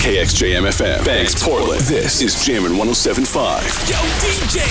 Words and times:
KXJM 0.00 0.64
FM, 0.64 1.04
Banks, 1.04 1.44
Portland. 1.44 1.82
This 1.82 2.22
is 2.22 2.42
Jammin' 2.42 2.78
1075. 2.78 3.60
Yo, 3.84 4.00
DJ. 4.24 4.64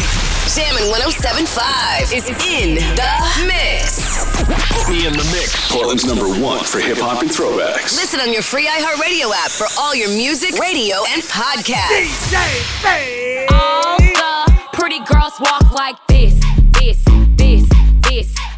Jammin' 0.58 0.90
1075 0.90 2.10
is 2.12 2.26
in 2.50 2.82
the 2.98 3.14
mix. 3.46 4.26
Put 4.74 4.90
me 4.90 5.06
in 5.06 5.14
the 5.14 5.24
mix. 5.30 5.72
Portland's 5.72 6.04
number 6.04 6.26
one 6.26 6.64
for 6.66 6.80
hip 6.80 6.98
hop 6.98 7.22
and 7.22 7.30
throwbacks. 7.30 7.94
Listen 7.94 8.20
on 8.22 8.34
your 8.34 8.42
free 8.42 8.66
iHeartRadio 8.66 9.30
app 9.30 9.52
for 9.52 9.68
all 9.78 9.94
your 9.94 10.10
music, 10.10 10.58
radio, 10.58 10.98
and 11.14 11.22
podcasts. 11.22 12.34
DJ 12.34 13.46
All 13.54 13.98
the 14.02 14.52
pretty 14.74 14.98
girls 15.06 15.38
walk 15.40 15.72
like 15.74 15.96
this, 16.08 16.34
this, 16.74 16.98
this, 17.38 17.70
this, 17.70 17.70
this. 18.10 18.49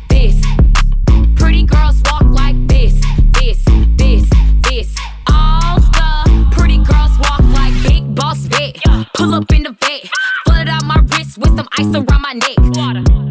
Pull 9.22 9.36
up 9.36 9.54
in 9.54 9.62
the 9.62 9.72
vet, 9.80 10.10
flood 10.48 10.68
out 10.68 10.84
my 10.84 11.00
wrist 11.12 11.38
with 11.38 11.56
some 11.56 11.68
ice 11.78 11.94
around 11.94 12.22
my 12.24 12.34
neck. 12.34 12.58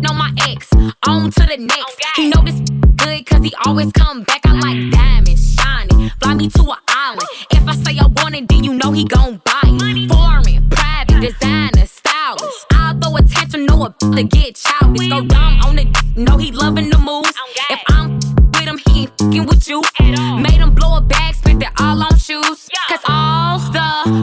Know 0.01 0.15
my 0.15 0.31
ex, 0.47 0.71
on 1.09 1.33
to 1.33 1.41
the 1.41 1.57
next. 1.59 1.99
He 2.15 2.29
know 2.29 2.45
this 2.45 2.61
good 2.95 3.27
cause 3.27 3.43
he 3.43 3.53
always 3.67 3.91
come 3.91 4.23
back. 4.23 4.41
I 4.45 4.53
like 4.53 4.93
diamonds, 4.93 5.57
shiny. 5.57 6.13
Fly 6.23 6.35
me 6.35 6.49
to 6.49 6.63
an 6.63 6.77
island. 6.87 7.29
If 7.51 7.67
I 7.67 7.75
say 7.75 7.99
I 7.99 8.07
want 8.07 8.37
it, 8.37 8.47
then 8.49 8.63
you 8.63 8.75
know 8.75 8.93
he 8.93 9.05
gon' 9.05 9.43
buy 9.45 9.63
it. 9.65 10.09
Foreign, 10.09 10.71
private, 10.71 11.21
designer, 11.23 11.87
stylish. 11.87 12.59
I'll 12.71 12.97
throw 13.01 13.17
attention, 13.17 13.67
know 13.67 13.87
a 13.87 14.15
to 14.15 14.23
get 14.23 14.55
childish. 14.55 15.09
Go 15.09 15.23
dumb 15.25 15.59
on 15.65 15.77
it, 15.81 15.89
know 16.17 16.37
he 16.37 16.53
loving 16.53 16.89
the 16.91 16.99
moves. 16.99 17.35
If 17.69 17.81
I'm 17.89 18.21
with 18.55 18.69
him, 18.69 18.79
he 18.87 19.01
ain't 19.01 19.19
fucking 19.19 19.45
with 19.45 19.69
you. 19.69 19.83
Made 19.99 20.61
him 20.63 20.73
blow 20.73 20.99
a 20.99 21.01
bag, 21.01 21.35
spent 21.35 21.65
it 21.65 21.71
all 21.81 22.01
on 22.01 22.17
shoes. 22.17 22.69
Cause 22.89 23.03
the 23.03 23.10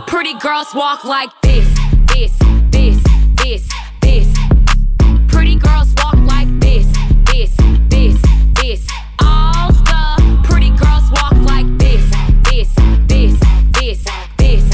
pretty 0.06 0.34
girls 0.36 0.68
walk 0.76 1.06
like 1.06 1.30
this, 1.42 1.68
this, 2.14 2.32
this, 2.72 3.02
this, 3.36 3.70
this. 4.02 4.38
Pretty 5.28 5.56
girls 5.56 5.94
walk 5.98 6.16
like 6.18 6.48
this, 6.60 6.86
this, 7.26 7.56
this, 7.90 8.22
this. 8.56 8.88
All 9.20 9.72
the 9.72 10.42
pretty 10.44 10.70
girls 10.72 11.10
walk 11.12 11.34
like 11.34 11.66
this, 11.78 12.04
this, 12.44 12.70
this, 13.08 13.40
this, 13.72 14.04
this. 14.38 14.70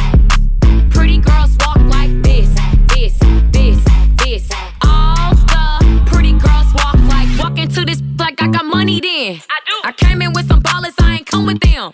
Pretty 0.89 1.19
girls 1.19 1.55
walk 1.59 1.77
like 1.77 2.11
this, 2.23 2.49
this, 2.94 3.17
this, 3.51 3.83
this. 4.17 4.49
All 4.83 5.35
the 5.35 6.03
pretty 6.07 6.33
girls 6.33 6.73
walk 6.73 6.95
like 7.07 7.29
walk 7.39 7.57
into 7.59 7.85
this 7.85 8.01
like 8.19 8.41
I 8.41 8.47
got 8.47 8.66
money 8.66 8.99
then. 8.99 9.41
I 9.49 9.59
do. 9.66 9.75
I 9.83 9.91
came 9.94 10.21
in 10.21 10.33
with 10.33 10.47
some 10.47 10.61
ballers, 10.61 10.95
I 10.99 11.17
ain't 11.17 11.27
come 11.27 11.45
with 11.45 11.59
them. 11.59 11.91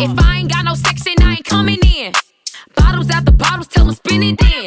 If 0.00 0.18
I 0.18 0.38
ain't 0.38 0.50
got 0.50 0.64
no 0.64 0.74
section, 0.74 1.14
I 1.20 1.31
spin 3.94 4.22
it. 4.22 4.61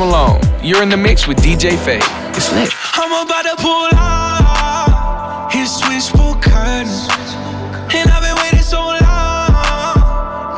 Malone. 0.00 0.40
You're 0.62 0.82
in 0.82 0.88
the 0.88 0.96
mix 0.96 1.28
with 1.28 1.36
DJ 1.44 1.76
Faye. 1.76 2.00
It's 2.32 2.50
lit. 2.56 2.72
I'm 2.94 3.12
about 3.20 3.44
to 3.44 3.54
pull 3.60 3.90
out 3.92 5.52
his 5.52 5.68
switchboard 5.68 6.40
curtains. 6.40 7.04
And 7.92 8.08
I've 8.08 8.24
been 8.24 8.34
waiting 8.40 8.64
so 8.64 8.80
long. 8.80 8.96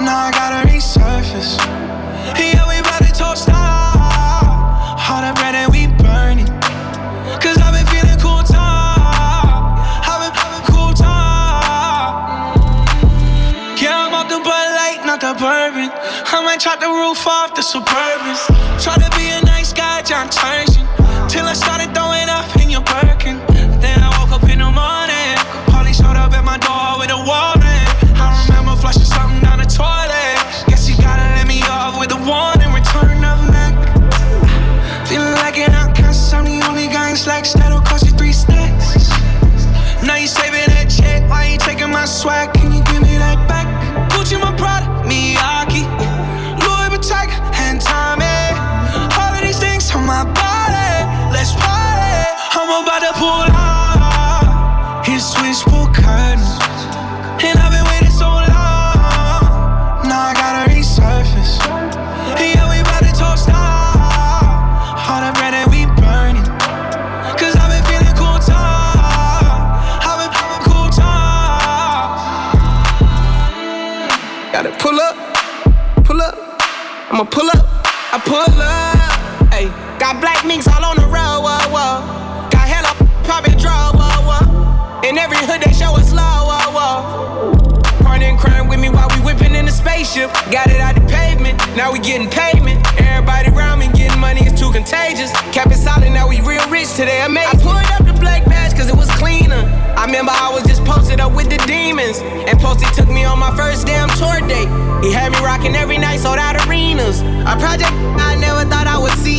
Now 0.06 0.30
I 0.30 0.30
gotta 0.30 0.70
resurface. 0.70 1.58
Yeah, 2.38 2.62
we 2.70 2.78
about 2.78 3.02
to 3.02 3.10
toast 3.10 3.48
out. 3.50 3.98
All 5.10 5.20
that 5.26 5.34
bread 5.34 5.58
and 5.58 5.72
we 5.74 5.90
burning. 5.98 6.46
Cause 7.42 7.58
I've 7.58 7.74
been 7.74 7.86
feeling 7.90 8.22
cool 8.22 8.46
time. 8.46 9.74
I've 10.06 10.22
been 10.22 10.34
feeling 10.38 10.66
cool 10.70 10.94
time. 10.94 12.14
Yeah, 13.82 14.06
I'm 14.06 14.14
off 14.14 14.30
the 14.30 14.38
Bud 14.38 14.68
Light, 14.78 15.02
not 15.02 15.18
the 15.18 15.34
bourbon. 15.34 15.90
I 16.30 16.42
might 16.44 16.60
chop 16.60 16.78
the 16.78 16.86
roof 16.86 17.26
off 17.26 17.56
the 17.56 17.62
Suburbans. 17.62 18.11
I'ma 77.22 77.30
pull 77.30 77.50
up, 77.54 77.86
I 78.10 78.18
pull 78.18 78.58
up. 78.58 79.54
Ayy, 79.54 79.70
got 80.00 80.18
black 80.18 80.44
minks 80.44 80.66
all 80.66 80.82
on 80.82 80.96
the 80.96 81.06
road, 81.06 81.38
whoa, 81.46 81.70
whoa. 81.70 82.50
Got 82.50 82.66
hella 82.66 82.90
popping 83.22 83.54
draw, 83.62 83.94
whoa, 83.94 84.26
whoa. 84.26 85.06
In 85.06 85.16
every 85.16 85.38
hood 85.38 85.62
they 85.62 85.70
show 85.70 85.94
us 85.94 86.12
love, 86.12 86.50
whoa, 86.50 86.74
whoa. 86.74 88.02
Partner 88.02 88.36
crime 88.36 88.66
with 88.66 88.80
me 88.80 88.90
while 88.90 89.06
we 89.14 89.22
whippin' 89.22 89.54
in 89.54 89.66
the 89.66 89.70
spaceship. 89.70 90.34
Got 90.50 90.66
it 90.74 90.80
out 90.82 90.96
the 90.96 91.06
pavement, 91.06 91.62
now 91.76 91.92
we 91.92 92.00
gettin' 92.00 92.26
payment. 92.26 92.82
Everybody 92.98 93.54
around 93.54 93.78
me 93.78 93.86
gettin' 93.94 94.18
money 94.18 94.42
is 94.42 94.58
too 94.58 94.72
contagious. 94.72 95.30
Cap 95.54 95.70
it 95.70 95.78
solid, 95.78 96.10
now 96.10 96.26
we 96.26 96.40
real 96.40 96.66
rich 96.70 96.90
today, 96.98 97.22
I 97.22 97.26
amazing. 97.26 97.60
I 97.60 97.62
pulled 97.62 97.90
up 97.94 98.02
the 98.02 98.18
black 98.18 98.44
badge 98.46 98.74
cause 98.74 98.88
it 98.88 98.96
was 98.96 99.08
cleaner. 99.14 99.62
I 99.96 100.06
remember 100.06 100.32
I 100.34 100.50
was 100.52 100.64
just 100.64 100.84
posted 100.84 101.20
up 101.20 101.32
with 101.32 101.50
the 101.50 101.58
demons. 101.66 102.20
And 102.20 102.58
Posty 102.58 102.86
took 102.94 103.08
me 103.08 103.24
on 103.24 103.38
my 103.38 103.54
first 103.56 103.86
damn 103.86 104.08
tour 104.10 104.40
date. 104.48 104.68
He 105.04 105.12
had 105.12 105.32
me 105.32 105.38
rocking 105.38 105.74
every 105.74 105.98
night, 105.98 106.20
sold 106.20 106.38
out 106.38 106.56
arenas. 106.66 107.20
A 107.22 107.56
project 107.58 107.92
I 108.20 108.36
never 108.36 108.68
thought 108.68 108.86
I 108.86 108.98
would 108.98 109.16
see. 109.18 109.38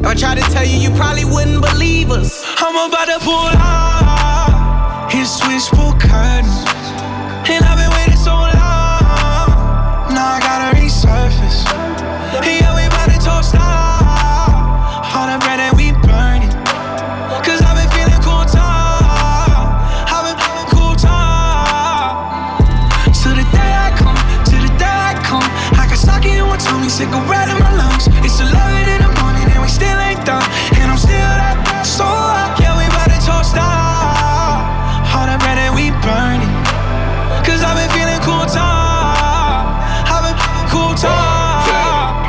If 0.00 0.06
I 0.06 0.14
tried 0.14 0.38
to 0.38 0.46
tell 0.52 0.64
you, 0.64 0.78
you 0.78 0.90
probably 0.96 1.24
wouldn't 1.24 1.60
believe 1.60 2.10
us. 2.10 2.42
I'm 2.58 2.76
about 2.88 3.06
to 3.06 3.18
pull 3.24 3.50
out 3.58 5.08
his 5.12 5.28
switchboard 5.28 6.00
curtains. 6.00 6.64
And 7.50 7.64
I've 7.64 7.79
It's 28.30 28.38
11 28.38 28.54
in 28.94 29.02
the 29.02 29.10
morning 29.18 29.42
and 29.50 29.60
we 29.60 29.66
still 29.66 29.98
ain't 29.98 30.24
done. 30.24 30.46
And 30.78 30.86
I'm 30.86 30.96
still 31.02 31.18
that 31.18 31.82
so 31.82 32.06
up. 32.06 32.54
Yeah, 32.62 32.78
we 32.78 32.86
about 32.86 33.10
to 33.10 33.18
toast 33.26 33.58
out. 33.58 34.62
All 35.10 35.26
the 35.26 35.34
bread 35.42 35.58
that 35.58 35.74
we 35.74 35.90
burning. 35.98 36.46
Cause 37.42 37.58
I've 37.66 37.74
been 37.74 37.90
feeling 37.90 38.22
cool 38.22 38.46
time. 38.46 39.66
I've 40.06 40.22
been 40.22 40.38
cool 40.70 40.94
time. 40.94 42.22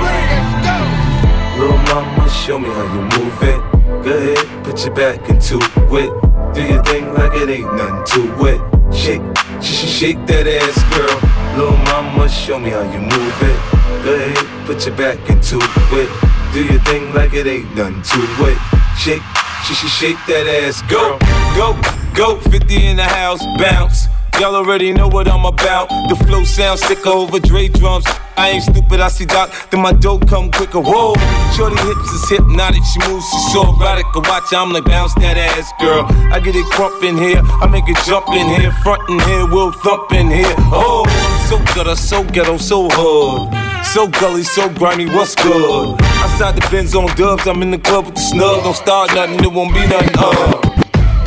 Little 1.61 1.77
mama, 1.93 2.25
show 2.33 2.57
me 2.57 2.73
how 2.73 2.89
you 2.97 3.05
move 3.21 3.37
it. 3.45 3.61
Go 4.01 4.09
ahead, 4.17 4.41
put 4.65 4.81
your 4.81 4.95
back 4.97 5.21
into 5.29 5.61
it. 5.61 6.09
Do 6.57 6.61
your 6.65 6.81
thing 6.81 7.13
like 7.13 7.37
it 7.37 7.45
ain't 7.47 7.69
nothing 7.77 8.25
to 8.25 8.45
it. 8.49 8.59
Shake, 8.89 9.21
sh- 9.61 9.85
sh- 9.85 9.85
shake 10.01 10.25
that 10.25 10.49
ass, 10.49 10.81
girl. 10.97 11.13
Little 11.61 11.77
mama, 11.93 12.27
show 12.27 12.57
me 12.57 12.71
how 12.71 12.81
you 12.89 13.05
move 13.05 13.37
it. 13.45 13.81
Go 14.03 14.15
ahead, 14.15 14.65
put 14.65 14.83
your 14.87 14.95
back 14.97 15.19
into 15.29 15.59
Do 15.91 16.63
your 16.63 16.79
thing 16.83 17.13
like 17.13 17.33
it 17.33 17.45
ain't 17.45 17.75
nothing 17.75 18.01
to 18.01 18.47
it. 18.47 18.57
Shake, 18.97 19.21
she 19.67 19.73
sh- 19.73 19.91
shake 19.91 20.17
that 20.25 20.47
ass, 20.47 20.81
girl. 20.87 21.19
Go, 21.51 21.75
go, 22.15 22.39
50 22.49 22.87
in 22.87 22.95
the 22.95 23.03
house, 23.03 23.43
bounce. 23.59 24.07
Y'all 24.39 24.55
already 24.55 24.93
know 24.93 25.09
what 25.09 25.27
I'm 25.27 25.43
about. 25.43 25.89
The 26.07 26.15
flow 26.15 26.45
sounds 26.45 26.79
sicker 26.79 27.09
over 27.09 27.41
Dre 27.41 27.67
drums. 27.67 28.05
I 28.37 28.51
ain't 28.51 28.63
stupid, 28.63 29.01
I 29.01 29.09
see 29.09 29.25
Doc, 29.25 29.51
then 29.69 29.81
my 29.81 29.91
dough 29.91 30.19
come 30.19 30.49
quicker. 30.49 30.79
Whoa, 30.79 31.13
shorty 31.57 31.75
hips 31.75 32.09
is 32.13 32.29
hypnotic, 32.29 32.83
she 32.85 32.99
moves, 33.11 33.27
she's 33.29 33.51
so 33.51 33.75
erotic. 33.75 34.15
Watch, 34.15 34.53
I'm 34.53 34.71
like 34.71 34.85
bounce 34.85 35.13
that 35.15 35.35
ass, 35.35 35.73
girl. 35.77 36.05
I 36.31 36.39
get 36.39 36.55
it 36.55 36.65
crump 36.67 37.03
in 37.03 37.17
here, 37.17 37.41
I 37.43 37.67
make 37.67 37.89
it 37.89 37.97
jump 38.05 38.29
in 38.29 38.47
here, 38.47 38.71
front 38.81 39.09
in 39.09 39.19
here, 39.19 39.45
we'll 39.45 39.73
thump 39.73 40.13
in 40.13 40.31
here. 40.31 40.55
Oh, 40.71 41.03
so 41.49 41.59
gutter, 41.75 41.97
so 41.97 42.23
ghetto, 42.23 42.55
so 42.55 42.87
hood. 42.89 43.60
So 43.83 44.07
gully, 44.07 44.43
so 44.43 44.69
grimy, 44.69 45.05
what's 45.07 45.35
good? 45.35 45.99
Outside 46.01 46.55
the 46.55 46.67
Benz 46.71 46.95
on 46.95 47.07
dubs, 47.15 47.47
I'm 47.47 47.61
in 47.61 47.71
the 47.71 47.77
club 47.77 48.05
with 48.05 48.15
the 48.15 48.21
snug. 48.21 48.63
Don't 48.63 48.75
start 48.75 49.13
nothing, 49.13 49.43
it 49.43 49.51
won't 49.51 49.73
be 49.73 49.85
nothing. 49.87 50.15
Uh. 50.17 50.61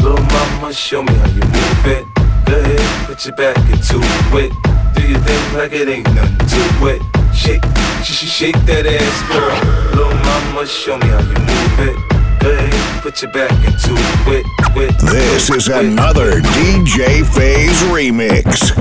Little 0.02 0.24
mama, 0.26 0.72
show 0.72 1.02
me 1.02 1.12
how 1.12 1.28
you 1.28 1.40
move 1.40 1.86
it. 1.86 2.04
Go 2.46 2.58
ahead, 2.58 3.06
put 3.06 3.24
your 3.26 3.36
back 3.36 3.56
into 3.70 4.00
it. 4.36 4.52
Do 4.94 5.02
your 5.06 5.20
thing 5.20 5.54
like 5.56 5.72
it 5.72 5.88
ain't 5.88 6.06
nothing 6.14 6.38
to 6.48 6.86
it. 6.88 7.02
Shake, 7.34 7.64
sh- 8.04 8.12
sh- 8.12 8.30
shake 8.30 8.58
that 8.66 8.86
ass, 8.86 9.16
girl. 9.28 9.96
Little 9.96 10.14
mama, 10.24 10.66
show 10.66 10.96
me 10.98 11.06
how 11.08 11.20
you 11.20 11.36
move 11.36 11.78
it. 11.88 12.14
Go 12.40 12.50
ahead, 12.52 13.02
put 13.02 13.20
your 13.22 13.32
back 13.32 13.50
into 13.64 13.92
it. 14.32 14.44
it 14.76 14.98
This 15.00 15.50
is 15.50 15.68
another 15.68 16.40
DJ 16.40 17.24
Phase 17.34 17.80
remix. 17.92 18.72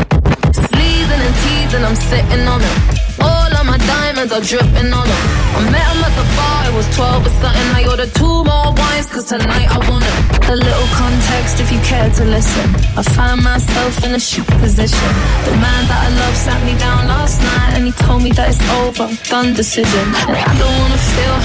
Sleezing 0.52 1.19
and 1.19 1.36
teasing, 1.44 1.84
I'm 1.84 1.96
sitting 1.96 2.48
on 2.48 2.62
them. 2.62 2.80
All 3.22 3.43
of 3.43 3.43
my 3.74 3.86
diamonds 3.88 4.31
are 4.31 4.42
dripping 4.42 4.94
on 4.94 5.06
them. 5.10 5.25
I 5.58 5.60
met 5.74 5.88
him 5.90 6.06
at 6.06 6.14
the 6.14 6.25
bar, 6.38 6.60
it 6.70 6.74
was 6.78 6.88
12 6.96 7.25
or 7.25 7.34
something. 7.42 7.70
I 7.80 7.81
ordered 7.90 8.14
two 8.14 8.38
more 8.46 8.70
wines, 8.78 9.08
cause 9.10 9.25
tonight 9.25 9.68
I 9.75 9.80
want. 9.90 10.04
A 10.44 10.56
little 10.56 10.90
context 10.94 11.60
if 11.64 11.72
you 11.72 11.80
care 11.80 12.10
to 12.20 12.24
listen. 12.25 12.68
I 13.00 13.02
find 13.02 13.42
myself 13.42 14.04
in 14.06 14.14
a 14.14 14.20
shoot 14.20 14.46
position. 14.62 15.10
The 15.48 15.56
man 15.66 15.81
that 15.90 16.02
I 16.06 16.10
love 16.22 16.36
sat 16.36 16.62
me 16.68 16.78
down 16.78 17.08
last 17.08 17.42
night 17.42 17.72
and 17.75 17.86
he 17.90 17.94
told 18.06 18.22
me 18.22 18.31
that 18.38 18.50
it's 18.52 18.62
over, 18.84 19.08
done 19.31 19.56
decision. 19.56 20.06
And 20.30 20.36
I 20.38 20.54
don't 20.60 20.76
wanna 20.81 21.02
feel 21.16 21.36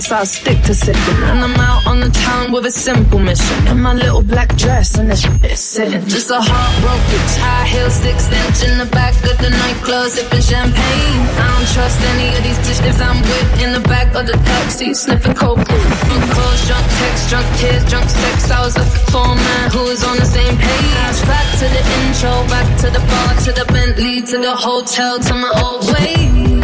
wanna 0.00 0.08
feel, 0.08 0.16
so 0.16 0.16
I 0.16 0.24
stick 0.24 0.62
to 0.64 0.74
sipping. 0.74 1.22
And 1.24 1.40
I'm 1.40 1.60
out 1.60 1.86
on 1.86 2.00
the 2.00 2.10
town 2.10 2.52
with 2.52 2.66
a 2.66 2.70
simple 2.70 3.18
mission. 3.18 3.66
In 3.68 3.80
my 3.80 3.94
little 3.94 4.22
black 4.22 4.56
dress 4.56 4.98
and 4.98 5.10
this 5.10 5.24
is 5.24 5.60
sitting. 5.60 6.06
Just 6.06 6.30
a 6.30 6.40
heartbroken 6.40 7.20
high 7.40 7.66
heel, 7.66 7.90
six 7.90 8.30
inch 8.30 8.70
in 8.70 8.78
the 8.78 8.86
back 8.86 9.14
of 9.24 9.36
the 9.38 9.50
nightclub, 9.50 10.10
sipping 10.10 10.40
champagne. 10.40 11.20
I 11.38 11.46
don't 11.52 11.68
trust 11.74 12.00
any 12.14 12.36
of 12.36 12.42
these 12.42 12.58
bitches 12.64 13.00
I'm 13.00 13.20
with 13.22 13.62
in 13.62 13.72
the 13.72 13.84
back 13.88 14.14
of 14.14 14.26
the 14.26 14.32
taxi, 14.32 14.94
sniffing 14.94 15.34
coke. 15.34 15.64
Drunk 15.64 16.26
calls, 16.32 16.66
drunk 16.66 16.86
texts, 17.00 17.30
drunk 17.30 17.46
tears, 17.58 17.84
drunk 17.88 18.08
sex. 18.08 18.50
I 18.50 18.60
was 18.64 18.76
looking 18.76 19.06
for 19.12 19.24
a 19.24 19.34
man 19.34 19.70
who 19.70 19.82
was 19.84 20.04
on 20.04 20.16
the 20.16 20.26
same 20.26 20.56
page. 20.56 21.18
Back 21.26 21.46
to 21.60 21.66
the 21.68 21.82
intro, 22.00 22.32
back 22.48 22.68
to 22.82 22.88
the 22.90 23.02
bar, 23.10 23.30
to 23.44 23.52
the 23.52 23.66
Bentley, 23.72 24.22
to 24.22 24.38
the 24.38 24.54
hotel, 24.54 25.18
to 25.18 25.34
my 25.34 25.50
old 25.62 25.84
way. 25.92 26.59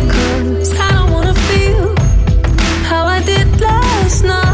Last 4.06 4.22
night. 4.22 4.45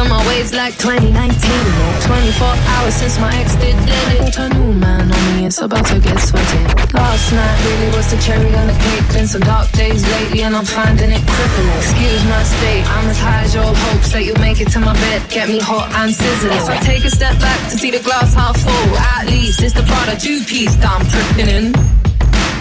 To 0.00 0.08
my 0.08 0.26
ways 0.28 0.54
like 0.54 0.78
2019. 0.78 1.12
24 1.12 2.48
hours 2.72 2.94
since 2.94 3.20
my 3.20 3.36
ex 3.36 3.54
did 3.56 3.76
it. 3.76 4.32
Put 4.32 4.38
a 4.38 4.48
new 4.48 4.72
man 4.72 5.12
on 5.12 5.22
me, 5.36 5.44
it's 5.44 5.60
about 5.60 5.84
to 5.92 6.00
get 6.00 6.16
sweaty. 6.16 6.64
Last 6.96 7.32
night 7.36 7.56
really 7.68 7.94
was 7.94 8.10
the 8.10 8.16
cherry 8.16 8.48
on 8.56 8.68
the 8.68 8.72
cake. 8.72 9.12
Been 9.12 9.26
some 9.26 9.42
dark 9.42 9.70
days 9.72 10.00
lately, 10.08 10.40
and 10.40 10.56
I'm 10.56 10.64
finding 10.64 11.10
it 11.10 11.20
crippling. 11.28 11.76
Excuse 11.76 12.24
my 12.32 12.42
state, 12.44 12.84
I'm 12.88 13.10
as 13.10 13.20
high 13.20 13.42
as 13.44 13.54
your 13.54 13.68
hopes 13.68 14.12
that 14.12 14.24
you'll 14.24 14.40
make 14.40 14.62
it 14.62 14.72
to 14.72 14.80
my 14.80 14.94
bed. 14.94 15.20
Get 15.28 15.50
me 15.50 15.60
hot 15.60 15.92
and 15.92 16.14
sizzling. 16.14 16.56
If 16.56 16.70
I 16.70 16.78
take 16.78 17.04
a 17.04 17.10
step 17.10 17.38
back 17.38 17.60
to 17.68 17.76
see 17.76 17.90
the 17.90 18.00
glass 18.00 18.32
half 18.32 18.56
full, 18.56 18.96
at 18.96 19.26
least 19.26 19.62
it's 19.62 19.74
the 19.74 19.82
Prada 19.82 20.18
two 20.18 20.40
piece 20.48 20.76
that 20.76 20.96
I'm 20.96 21.04
tripping 21.12 21.50
in. 21.52 21.74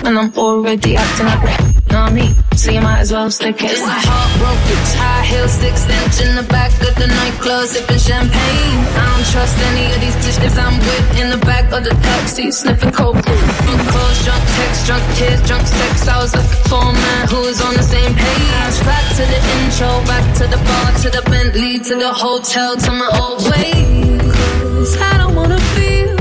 And 0.05 0.19
I'm 0.19 0.33
already 0.35 0.97
acting 0.97 1.27
like 1.27 1.78
I 1.93 2.11
mean? 2.11 2.35
So 2.55 2.71
you 2.71 2.81
might 2.81 2.99
as 2.99 3.11
well 3.11 3.31
stick 3.31 3.63
it. 3.63 3.71
It's 3.71 3.81
a 3.81 3.87
heartbroken 3.87 4.81
high 4.99 5.23
heel, 5.23 5.47
six 5.47 5.87
inch 5.87 6.27
in 6.27 6.35
the 6.35 6.43
back 6.51 6.71
of 6.83 6.93
the 6.95 7.07
nightclub, 7.07 7.65
sipping 7.67 7.97
champagne. 7.97 8.79
I 8.99 9.03
don't 9.09 9.27
trust 9.31 9.55
any 9.71 9.85
of 9.95 9.99
these 10.03 10.17
bitches 10.19 10.57
I'm 10.59 10.75
with 10.79 11.19
in 11.21 11.29
the 11.29 11.41
back 11.45 11.71
of 11.71 11.83
the 11.83 11.95
taxi, 12.03 12.51
sniffing 12.51 12.91
coke. 12.91 13.15
Drunk 13.23 13.83
calls, 13.89 14.17
drunk 14.25 14.43
texts, 14.59 14.85
drunk 14.87 15.03
tears, 15.15 15.41
drunk 15.47 15.65
sex. 15.67 16.07
I 16.07 16.17
was 16.21 16.35
looking 16.35 16.63
for 16.67 16.83
a 16.83 16.93
man 16.93 17.23
who 17.31 17.39
was 17.47 17.61
on 17.61 17.73
the 17.73 17.83
same 17.83 18.13
page. 18.13 18.75
Back 18.83 19.05
to 19.15 19.23
the 19.23 19.39
intro, 19.63 19.89
back 20.05 20.25
to 20.39 20.45
the 20.51 20.59
bar, 20.59 20.87
to 21.03 21.09
the 21.09 21.23
Bentley, 21.31 21.79
to 21.79 21.95
the 21.95 22.11
hotel, 22.11 22.75
to 22.75 22.91
my 22.91 23.09
old 23.23 23.39
ways. 23.47 24.91
I 24.99 25.17
don't 25.17 25.35
wanna 25.35 25.59
feel 25.75 26.18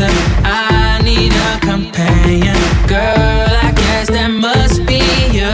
a. 0.00 0.08
I 0.44 1.00
need 1.02 1.32
a 1.32 1.58
companion. 1.60 2.56
Girl, 2.86 3.50
I 3.66 3.72
guess 3.74 4.08
that 4.10 4.30
must 4.30 4.86
be 4.86 5.02
you. 5.32 5.52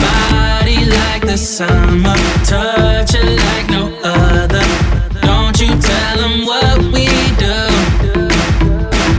Body 0.00 0.84
like 0.90 1.22
the 1.26 1.36
summer. 1.36 2.16
Touch 2.44 3.14
it 3.14 3.38
like 3.46 3.68
no 3.70 3.92
other. 4.02 4.64
Don't 5.22 5.58
you 5.60 5.68
tell 5.80 6.16
them 6.18 6.46
what 6.46 6.78
we 6.92 7.06
do. 7.38 7.56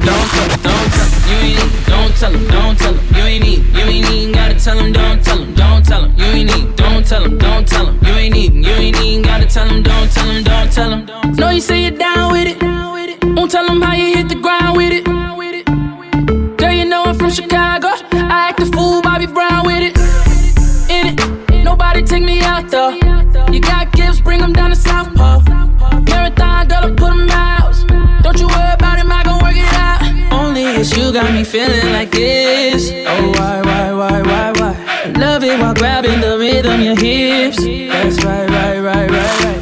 Don't 0.05 0.29
tell 0.31 0.47
them, 0.47 0.61
don't 0.61 0.89
tell 0.91 1.09
them, 1.09 1.25
you 1.27 1.35
ain't 1.35 1.53
need, 1.55 1.83
don't 1.85 2.15
tell 2.15 2.31
them, 2.31 2.47
don't 2.47 2.77
tell 2.77 2.93
them, 2.93 3.15
you 3.15 3.23
ain't 3.23 3.43
need, 3.43 3.63
you 3.75 3.83
ain't 3.83 4.09
even 4.11 4.31
gotta 4.33 4.55
tell 4.59 4.77
them, 4.77 4.91
don't 4.93 5.23
tell 5.23 5.37
them, 5.37 5.53
don't 5.55 5.85
tell 5.85 6.01
them, 6.01 6.17
you 6.17 6.25
ain't 6.25 6.55
need, 6.55 6.75
don't 6.75 7.05
tell 7.05 7.21
them, 7.23 7.37
don't 7.37 7.67
tell 7.67 7.85
them, 7.85 7.99
you 8.03 8.13
ain't 8.13 8.33
need, 8.33 8.53
you 8.53 8.71
ain't 8.71 9.01
even 9.01 9.21
gotta 9.21 9.45
tell 9.45 9.67
them, 9.67 9.83
don't 9.83 10.11
tell 10.11 10.25
them, 10.27 10.43
don't 10.43 10.71
tell 10.71 10.89
them. 10.89 11.35
Know 11.35 11.49
you 11.49 11.61
say 11.61 11.81
you're 11.83 11.97
down 11.97 12.31
with 12.31 12.47
it. 12.47 12.64
Won't 13.45 13.51
tell 13.51 13.67
them 13.67 13.79
how 13.79 13.93
you 13.93 14.17
hit 14.17 14.27
the 14.27 14.41
ground 14.41 14.75
with 14.75 14.91
it. 14.91 15.05
Girl, 16.57 16.71
you 16.71 16.83
know 16.83 17.03
I'm 17.03 17.15
from 17.15 17.29
Chicago. 17.29 17.89
I 18.11 18.49
act 18.49 18.59
a 18.59 18.65
fool, 18.65 19.03
Bobby 19.03 19.27
Brown 19.27 19.67
with 19.67 19.83
it. 19.83 19.95
In 20.89 21.13
it, 21.13 21.63
nobody 21.63 22.01
take 22.01 22.23
me 22.23 22.39
out 22.41 22.71
though. 22.71 22.89
You 23.51 23.59
got 23.61 23.91
gifts, 23.91 24.19
bring 24.19 24.39
them 24.39 24.51
down 24.51 24.71
to 24.71 24.75
South 24.75 25.13
Pole. 25.13 25.43
Marathon, 26.09 26.67
girl, 26.67 26.85
I 26.85 26.93
put 26.97 27.13
them 27.13 27.29
out. 27.29 28.23
Don't 28.23 28.39
you 28.39 28.47
worry 28.47 28.73
about 28.73 28.97
him, 28.97 29.11
I 29.11 29.23
gon' 29.23 29.39
work 29.43 29.55
it 29.55 29.73
out. 29.73 30.01
Only 30.33 30.63
it's 30.63 30.97
you 30.97 31.13
got 31.13 31.31
me 31.31 31.43
feeling 31.43 31.91
like 31.93 32.09
this. 32.09 32.89
Oh, 32.89 33.29
why, 33.37 33.61
why, 33.61 33.93
why, 33.93 34.21
why, 34.23 34.51
why? 34.57 35.11
Love 35.19 35.43
it 35.43 35.59
while 35.59 35.75
grabbing 35.75 36.19
the 36.19 36.35
rhythm, 36.39 36.81
your 36.81 36.95
hips. 36.95 37.57
That's 37.57 38.23
right, 38.25 38.49
right, 38.49 38.79
right, 38.79 39.11
right, 39.11 39.43
right. 39.43 39.54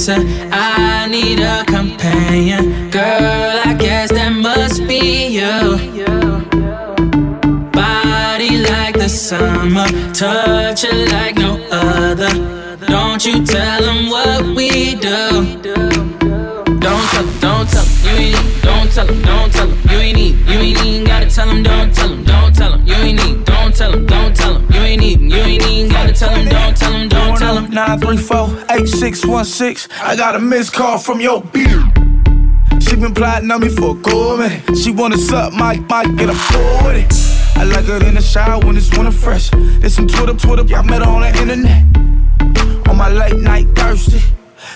Rhythm 0.00 0.08
is 0.08 0.08
a 0.08 0.14
dancer. 0.14 0.48
I 0.52 1.08
need 1.08 1.40
a 1.40 1.64
companion. 1.64 2.90
Girl, 2.90 3.60
I 3.64 3.74
guess 3.78 4.10
that 4.10 4.30
must 4.30 4.86
be 4.86 5.28
you. 5.28 5.76
Body 7.72 8.58
like 8.58 8.94
the 8.94 9.08
summer, 9.08 9.86
touch 10.12 10.84
it 10.84 11.12
like 11.12 11.36
no 11.36 11.60
other. 11.70 12.30
Don't 12.86 13.24
you 13.24 13.44
tell 13.44 13.82
them 13.82 14.10
what 14.10 14.44
we 14.56 14.94
do. 14.94 15.58
Don't 16.80 17.06
tell 17.10 17.24
them, 17.24 17.40
don't 17.40 17.68
tell 17.68 17.84
them, 17.84 17.92
you 18.02 18.10
ain't 18.10 18.34
need. 18.34 18.62
Don't 18.62 18.92
tell 18.92 19.06
them, 19.06 19.22
don't 19.22 19.52
tell 19.52 19.66
them, 19.66 19.78
you 19.90 19.98
ain't 19.98 20.16
need. 20.16 20.36
You 20.48 20.58
ain't 20.58 20.84
even 20.84 21.04
gotta 21.04 21.30
tell 21.30 21.46
them, 21.46 21.62
don't 21.62 21.94
tell 21.94 22.08
them, 22.08 22.24
don't 22.24 22.54
tell 22.54 22.70
them, 22.72 22.86
you 22.86 22.94
ain't 22.94 23.24
need. 23.24 23.44
Don't 23.44 23.74
tell 23.74 23.92
them, 23.92 24.06
don't 24.06 24.34
tell 24.34 24.54
them, 24.54 24.66
you 24.72 24.80
ain't 24.80 25.02
even. 25.02 25.30
You 25.30 25.36
ain't 25.36 25.66
even 25.66 25.90
gotta 25.90 26.12
tell 26.12 26.30
them, 26.30 26.48
don't 26.48 26.76
tell 26.76 26.92
them. 26.92 26.99
934-8616. 27.70 29.88
I 30.02 30.16
got 30.16 30.34
a 30.34 30.38
missed 30.38 30.72
call 30.72 30.96
from 30.98 31.20
your 31.20 31.42
beard. 31.42 31.84
She 32.80 32.96
been 32.96 33.14
plotting 33.14 33.50
on 33.50 33.60
me 33.60 33.68
for 33.68 33.96
a 33.96 34.00
cool 34.00 34.36
minute. 34.36 34.76
She 34.76 34.90
wanna 34.90 35.18
suck 35.18 35.52
my 35.52 35.76
mic, 35.76 36.16
get 36.16 36.28
a 36.28 36.34
full 36.34 36.84
with 36.84 36.96
it. 36.96 37.14
I 37.56 37.62
like 37.64 37.86
her 37.86 38.04
in 38.06 38.14
the 38.14 38.22
shower 38.22 38.58
when 38.64 38.76
it's 38.76 38.90
winter 38.96 39.12
fresh. 39.12 39.50
There's 39.50 39.94
some 39.94 40.08
Twitter, 40.08 40.34
Twitter, 40.34 40.64
I 40.74 40.82
met 40.82 41.02
her 41.02 41.08
on 41.08 41.20
the 41.20 41.28
internet. 41.38 41.84
On 42.88 42.96
my 42.96 43.08
late 43.08 43.36
night 43.36 43.68
thirsty. 43.76 44.20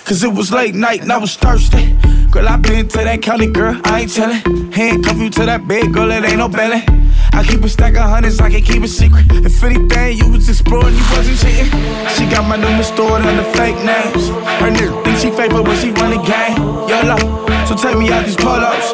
Cause 0.04 0.22
it 0.22 0.34
was 0.34 0.52
late 0.52 0.74
night 0.74 1.00
and 1.00 1.10
I 1.10 1.16
was 1.16 1.34
thirsty. 1.34 1.96
Girl, 2.30 2.46
I 2.46 2.56
been 2.56 2.86
to 2.88 2.98
that 2.98 3.22
county, 3.22 3.46
girl, 3.46 3.80
I 3.84 4.02
ain't 4.02 4.12
tellin'. 4.12 4.70
Handcuff 4.70 5.16
you 5.16 5.30
to 5.30 5.46
that 5.46 5.66
bed, 5.66 5.94
girl, 5.94 6.10
it 6.10 6.22
ain't 6.24 6.36
no 6.36 6.48
belly. 6.48 6.84
I 7.32 7.42
keep 7.42 7.64
a 7.64 7.68
stack 7.70 7.94
of 7.94 8.04
hundreds, 8.10 8.38
I 8.38 8.50
can 8.50 8.60
keep 8.60 8.82
a 8.82 8.88
secret. 8.88 9.24
If 9.30 9.64
anything, 9.64 10.18
you 10.18 10.28
was 10.28 10.46
exploring, 10.46 10.94
you 10.94 11.04
wasn't 11.16 11.40
cheating. 11.40 11.72
She 12.12 12.28
got 12.28 12.46
my 12.46 12.56
number 12.56 12.82
stored 12.84 13.22
under 13.22 13.44
fake 13.56 13.80
names. 13.80 14.28
Her 14.60 14.68
nigga 14.68 14.92
think 15.04 15.18
she 15.20 15.30
fake, 15.30 15.52
but 15.52 15.64
when 15.66 15.78
she 15.80 15.88
run 15.92 16.10
the 16.12 16.20
game, 16.20 16.60
YOLO. 16.84 17.48
So 17.64 17.74
take 17.74 17.96
me 17.96 18.12
out 18.12 18.26
these 18.26 18.36
pull-ups, 18.36 18.92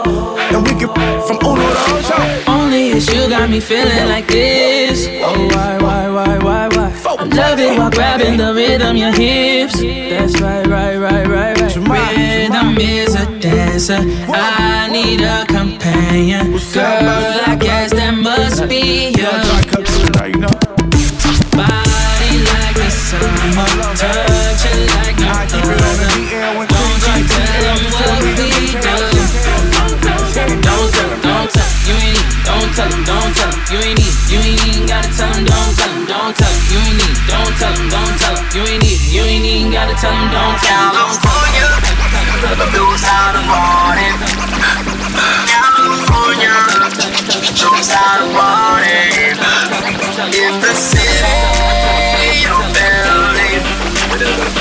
and 0.55 0.63
we 0.63 0.79
can 0.79 0.95
from 1.27 1.43
Uno 1.43 1.59
to 1.59 1.91
Ocho. 1.91 2.23
Only 2.47 2.91
it's 2.95 3.11
you 3.13 3.29
got 3.29 3.51
me 3.51 3.59
feeling 3.59 4.07
like 4.09 4.29
this. 4.29 5.09
Oh, 5.25 5.49
why, 5.49 5.77
why, 5.83 6.09
why, 6.09 6.39
why, 6.39 6.69
why? 6.69 7.00
I 7.19 7.25
love 7.25 7.59
it 7.59 7.77
while 7.79 7.91
grabbing 7.91 8.37
the 8.37 8.55
rhythm, 8.55 8.97
your 8.97 9.13
hips. 9.13 9.81
That's 9.81 10.41
right, 10.41 10.67
right, 10.67 10.97
right, 10.97 11.27
right, 11.27 11.59
right. 11.59 12.17
Rhythm 12.17 12.79
is 12.79 13.15
a 13.15 13.27
dancer. 13.41 13.99
I 14.29 14.89
need 14.91 15.21
a 15.21 15.45
companion. 15.47 16.53
Girl, 16.53 17.41
I 17.47 17.57
guess 17.59 17.93
that 17.93 18.13
must 18.13 18.69
be 18.69 19.09
you. 19.11 20.60
Don't 33.21 33.37
tell 33.37 33.53
them, 33.53 33.61
you 33.69 33.77
ain't 33.85 34.01
need. 34.01 34.17
You 34.33 34.41
ain't 34.41 34.65
even 34.65 34.89
gotta 34.89 35.13
tell 35.13 35.29
them, 35.29 35.45
don't 35.45 35.77
tell 35.77 35.93
them, 35.93 36.09
don't 36.09 36.33
tell 36.33 36.49
them, 36.49 36.65
you 36.73 36.81
ain't 36.81 36.97
need. 36.97 37.21
Don't 37.29 37.53
tell 37.61 37.69
them, 37.77 37.93
don't 37.93 38.17
tell 38.17 38.33
them, 38.33 38.49
you 38.57 38.65
ain't 38.65 38.81
need. 38.81 38.97
You 39.13 39.29
ain't 39.29 39.45
even 39.45 39.69
gotta 39.71 39.93
tell 39.93 40.09
them, 40.09 40.33
don't 40.33 40.57
tell 40.57 40.89
them, 40.89 41.05
don't 41.05 41.21
tell 41.21 42.57
them. 42.57 42.73
knows 42.73 43.05
how 43.05 43.37
to 43.37 43.45
party. 43.45 44.09
California 45.53 46.49
knows 47.61 47.93
how 47.93 48.25
to 48.25 48.33
party. 48.33 49.37
In 50.41 50.57
the 50.65 50.73
city, 50.73 52.41
you're 52.41 52.57
building. 54.17 54.60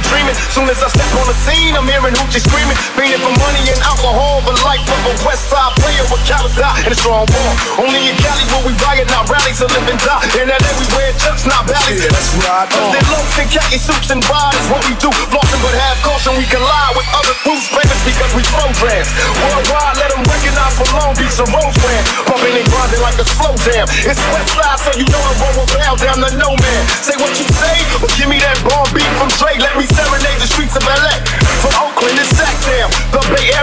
Dreaming. 0.00 0.32
Soon 0.56 0.64
as 0.72 0.80
I 0.80 0.88
step 0.88 1.04
on 1.20 1.28
the 1.28 1.36
scene, 1.44 1.76
I'm 1.76 1.84
hearing 1.84 2.16
hoochie 2.16 2.40
screaming. 2.40 2.72
Fiending 2.96 3.20
for 3.20 3.28
money 3.36 3.60
and 3.68 3.76
alcohol, 3.84 4.40
the 4.48 4.56
life 4.64 4.80
of 4.88 5.00
a 5.04 5.12
West 5.28 5.52
Side 5.52 5.76
player 5.84 6.00
with 6.08 6.24
callous 6.24 6.56
eye 6.56 6.80
and 6.88 6.92
a 6.92 6.96
strong 6.96 7.28
wall. 7.28 7.52
Only 7.76 8.08
in 8.08 8.16
Cali 8.16 8.40
will 8.48 8.64
we 8.64 8.72
riot, 8.80 9.12
not 9.12 9.28
rally 9.28 9.52
to 9.52 9.68
live 9.68 9.84
and 9.84 10.00
die. 10.00 10.24
In 10.40 10.48
LA 10.48 10.70
we 10.80 10.86
wear 10.96 11.12
chucks, 11.20 11.44
not 11.44 11.68
Ballys. 11.68 12.00
Yeah, 12.00 12.08
that's 12.08 12.32
right. 12.40 12.64
Cause 12.72 12.88
they're 12.88 13.08
loafs 13.12 13.36
and 13.36 13.48
khaki 13.52 13.76
suits 13.76 14.08
and 14.08 14.24
riders. 14.24 14.64
What 14.72 14.80
we 14.88 14.96
do, 14.96 15.12
flossing 15.28 15.60
but 15.60 15.76
have 15.76 16.00
caution. 16.00 16.40
We 16.40 16.48
collide 16.48 16.96
with 16.96 17.08
other 17.12 17.36
groups, 17.44 17.68
famous 17.68 18.00
because 18.08 18.32
we 18.32 18.42
programs. 18.48 19.12
Worldwide, 19.44 20.00
let 20.00 20.08
them 20.08 20.24
recognize 20.24 20.72
from 20.72 20.88
Long 20.96 21.12
Beach 21.20 21.36
to 21.36 21.44
Rosecrans. 21.52 22.06
Pumping 22.24 22.56
and 22.56 22.68
grinding 22.72 23.02
like 23.04 23.20
a 23.20 23.26
slow 23.28 23.52
jam. 23.60 23.84
It's 24.08 24.24
West 24.32 24.56
Side, 24.56 24.80
so 24.80 24.90
you 24.96 25.04
know 25.12 25.20
the 25.20 25.34
road 25.36 25.54
will 25.60 25.68
bow 25.68 26.00
down 26.00 26.24
to 26.24 26.30
no 26.40 26.56
man. 26.56 26.80
Say 27.04 27.12
what 27.20 27.36
you 27.36 27.44
say, 27.44 27.76
or 28.00 28.08
give 28.16 28.32
me 28.32 28.40
that 28.40 28.56
bomb 28.64 28.88
beat 28.96 29.10
from 29.20 29.28
Dre. 29.36 29.60
Let 29.60 29.76
me 29.76 29.81
serenade 29.86 30.38
the 30.38 30.46
streets 30.46 30.76
of 30.76 30.84
LA. 30.84 31.16
From 31.62 31.74
Oakland 31.82 32.18
to 32.18 32.26
Sactown, 32.34 32.90
the 33.10 33.20
Bay 33.34 33.50
Area 33.54 33.61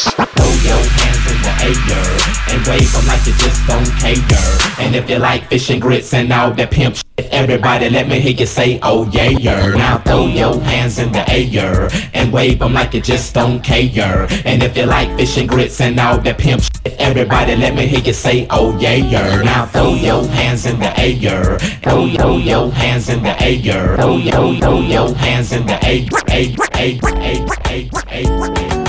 Throw 0.00 0.52
your 0.64 0.80
hands 0.96 1.24
in 1.28 1.38
the 1.44 1.52
air 1.60 2.30
and 2.48 2.66
wave 2.66 2.90
them 2.92 3.06
like 3.06 3.26
you 3.26 3.34
just 3.34 3.66
don't 3.66 3.86
care. 4.00 4.56
And 4.78 4.96
if 4.96 5.10
you 5.10 5.18
like 5.18 5.46
fish 5.48 5.68
and 5.68 5.80
grits 5.80 6.14
and 6.14 6.32
all 6.32 6.52
that 6.52 6.70
pimp 6.70 6.96
shit, 6.96 7.28
everybody 7.30 7.90
let 7.90 8.08
me 8.08 8.18
hear 8.18 8.32
you 8.32 8.46
say, 8.46 8.80
oh 8.82 9.06
yeah, 9.12 9.28
yeah. 9.28 9.66
Now 9.74 9.98
throw 9.98 10.26
your 10.26 10.58
hands 10.60 10.98
in 10.98 11.12
the 11.12 11.28
air 11.30 11.90
and 12.14 12.32
wave 12.32 12.60
them 12.60 12.72
like 12.72 12.94
you 12.94 13.02
just 13.02 13.34
don't 13.34 13.60
care. 13.62 14.26
And 14.46 14.62
if 14.62 14.74
you 14.74 14.86
like 14.86 15.14
fish 15.18 15.36
and 15.36 15.46
grits 15.46 15.80
and 15.82 16.00
all 16.00 16.18
that 16.18 16.38
pimp 16.38 16.62
shit, 16.62 16.94
everybody 16.98 17.56
let 17.56 17.74
me 17.74 17.86
hear 17.86 18.00
you 18.00 18.14
say, 18.14 18.46
oh 18.48 18.78
yeah, 18.78 18.94
yeah. 18.94 19.42
Now 19.42 19.66
throw 19.66 19.94
your 19.94 20.26
hands 20.28 20.64
in 20.64 20.80
the 20.80 20.98
air, 20.98 21.58
throw, 21.82 22.08
throw 22.16 22.38
your 22.38 22.72
hands 22.72 23.10
in 23.10 23.22
the 23.22 23.38
air, 23.42 23.96
throw, 23.96 24.18
throw, 24.22 24.58
throw 24.60 24.80
your 24.80 25.14
hands 25.14 25.52
in 25.52 25.66
the 25.66 25.78
air, 25.84 26.06
air, 26.28 26.54
air, 26.72 26.98
air, 27.20 27.88
air, 28.08 28.54
air. 28.56 28.79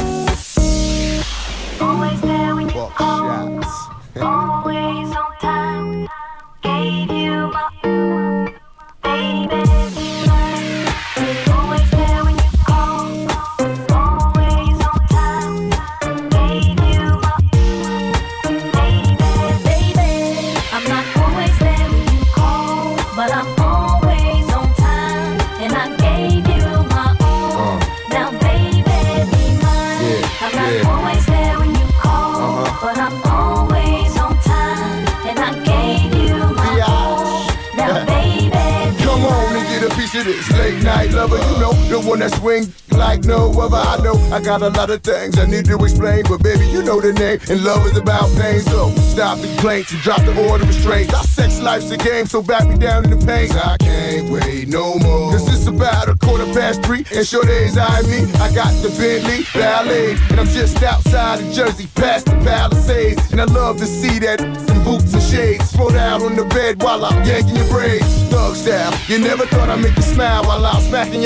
I 44.31 44.39
got 44.39 44.61
a 44.61 44.69
lot 44.69 44.89
of 44.89 45.03
things 45.03 45.37
I 45.37 45.45
need 45.45 45.65
to 45.65 45.75
explain, 45.83 46.23
but 46.23 46.41
baby, 46.41 46.65
you 46.67 46.81
know 46.83 47.01
the 47.01 47.11
name. 47.11 47.39
And 47.49 47.65
love 47.65 47.85
is 47.85 47.97
about 47.97 48.31
pain. 48.39 48.61
So 48.61 48.89
stop 49.11 49.39
the 49.39 49.47
complaints 49.47 49.91
and 49.91 50.01
drop 50.01 50.21
the 50.21 50.31
order 50.47 50.63
of 50.63 50.69
restraints. 50.69 51.13
Our 51.13 51.23
sex 51.23 51.59
life's 51.59 51.91
a 51.91 51.97
game, 51.97 52.25
so 52.25 52.41
back 52.41 52.65
me 52.65 52.77
down 52.77 53.03
in 53.03 53.11
the 53.11 53.25
pain. 53.25 53.51
I 53.51 53.75
can't 53.77 54.29
wait 54.29 54.69
no 54.69 54.95
more. 54.99 55.33
Cause 55.33 55.53
it's 55.53 55.67
about 55.67 56.07
a 56.07 56.15
quarter 56.15 56.45
past 56.53 56.81
three, 56.81 57.03
and 57.13 57.27
sure 57.27 57.43
days 57.43 57.77
I 57.77 58.01
me. 58.03 58.23
I 58.39 58.53
got 58.55 58.71
the 58.81 58.87
Bentley 58.97 59.43
Ballet, 59.53 60.15
and 60.29 60.39
I'm 60.39 60.47
just 60.47 60.81
outside 60.81 61.41
of 61.41 61.51
Jersey, 61.51 61.87
past 61.95 62.27
the 62.27 62.37
Palisades. 62.47 63.33
And 63.33 63.41
I 63.41 63.45
love 63.45 63.79
to 63.79 63.85
see 63.85 64.17
that 64.19 64.39
some 64.39 64.83
boots 64.85 65.13
and 65.13 65.23
shades. 65.23 65.73
Throw 65.75 65.89
out 65.91 66.21
on 66.21 66.37
the 66.37 66.45
bed 66.45 66.81
while 66.81 67.03
I'm 67.03 67.21
yanking 67.25 67.57
your 67.57 67.67
braids. 67.67 68.07
Thug 68.31 68.55
style, 68.55 68.93
you 69.07 69.19
never 69.19 69.45
thought 69.45 69.69
I'd 69.69 69.81
make 69.81 69.97
you 69.97 70.03
smile 70.03 70.45
while 70.45 70.65
I'm 70.65 70.81
smacking 70.83 71.23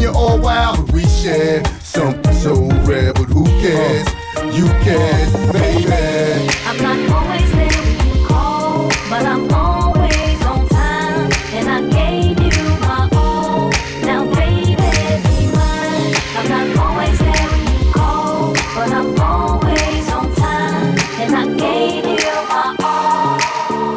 you. 0.00 0.08
And 0.08 0.16
you're 0.16 0.16
all 0.16 0.38
wild, 0.40 0.86
but 0.86 0.94
we 0.94 1.04
share 1.04 1.62
something 1.80 2.32
so 2.32 2.54
rare. 2.84 3.12
But 3.12 3.24
who 3.24 3.44
cares? 3.60 4.08
You 4.54 4.66
can, 4.82 5.52
baby. 5.52 6.48
I'm 6.64 6.76
not 6.78 6.98
always 7.16 7.52
there 7.52 7.68
when 7.68 8.06
you 8.06 8.26
call, 8.26 8.88
but 9.10 9.24
I'm 9.26 9.52
always 9.52 10.42
on 10.44 10.68
time. 10.68 11.30
And 11.52 11.68
I 11.68 11.80
gave 11.90 12.40
you 12.40 12.64
my 12.80 13.08
all. 13.12 13.70
Now, 14.02 14.24
baby, 14.34 14.74
be 14.74 15.46
mine. 15.52 16.14
I'm 16.36 16.48
not 16.48 16.78
always 16.78 17.18
there 17.18 17.48
when 17.50 17.84
you 17.84 17.92
call, 17.92 18.52
but 18.74 18.90
I'm 18.90 19.20
always 19.20 20.08
on 20.12 20.34
time. 20.34 20.98
And 21.20 21.34
I 21.34 21.46
gave 21.58 22.04
you 22.06 22.34
my 22.48 22.76
all. 22.82 23.38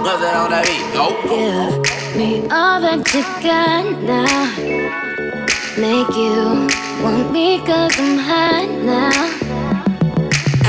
What's 0.04 0.22
that 0.22 0.36
on 0.36 0.50
that 0.52 0.66
beat? 0.66 0.94
Go. 0.94 1.16
Give 1.24 2.18
me 2.18 2.42
all 2.50 2.82
that 2.82 3.14
you 3.14 3.24
got 3.42 4.02
now. 4.04 5.03
Make 5.78 6.16
you 6.16 6.70
want 7.02 7.32
me 7.32 7.58
cause 7.66 8.00
I'm 8.00 8.20
hot 8.20 8.70
now. 8.86 9.10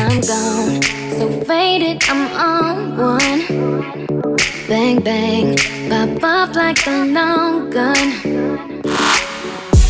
I'm 0.00 0.18
gone, 0.22 0.80
so 1.18 1.28
faded, 1.44 2.02
I'm 2.08 2.22
on 2.32 2.96
one. 2.96 4.38
Bang, 4.66 5.00
bang, 5.02 5.58
pop 5.90 6.24
off 6.24 6.56
like 6.56 6.86
a 6.86 7.04
long 7.04 7.68
gun. 7.68 8.14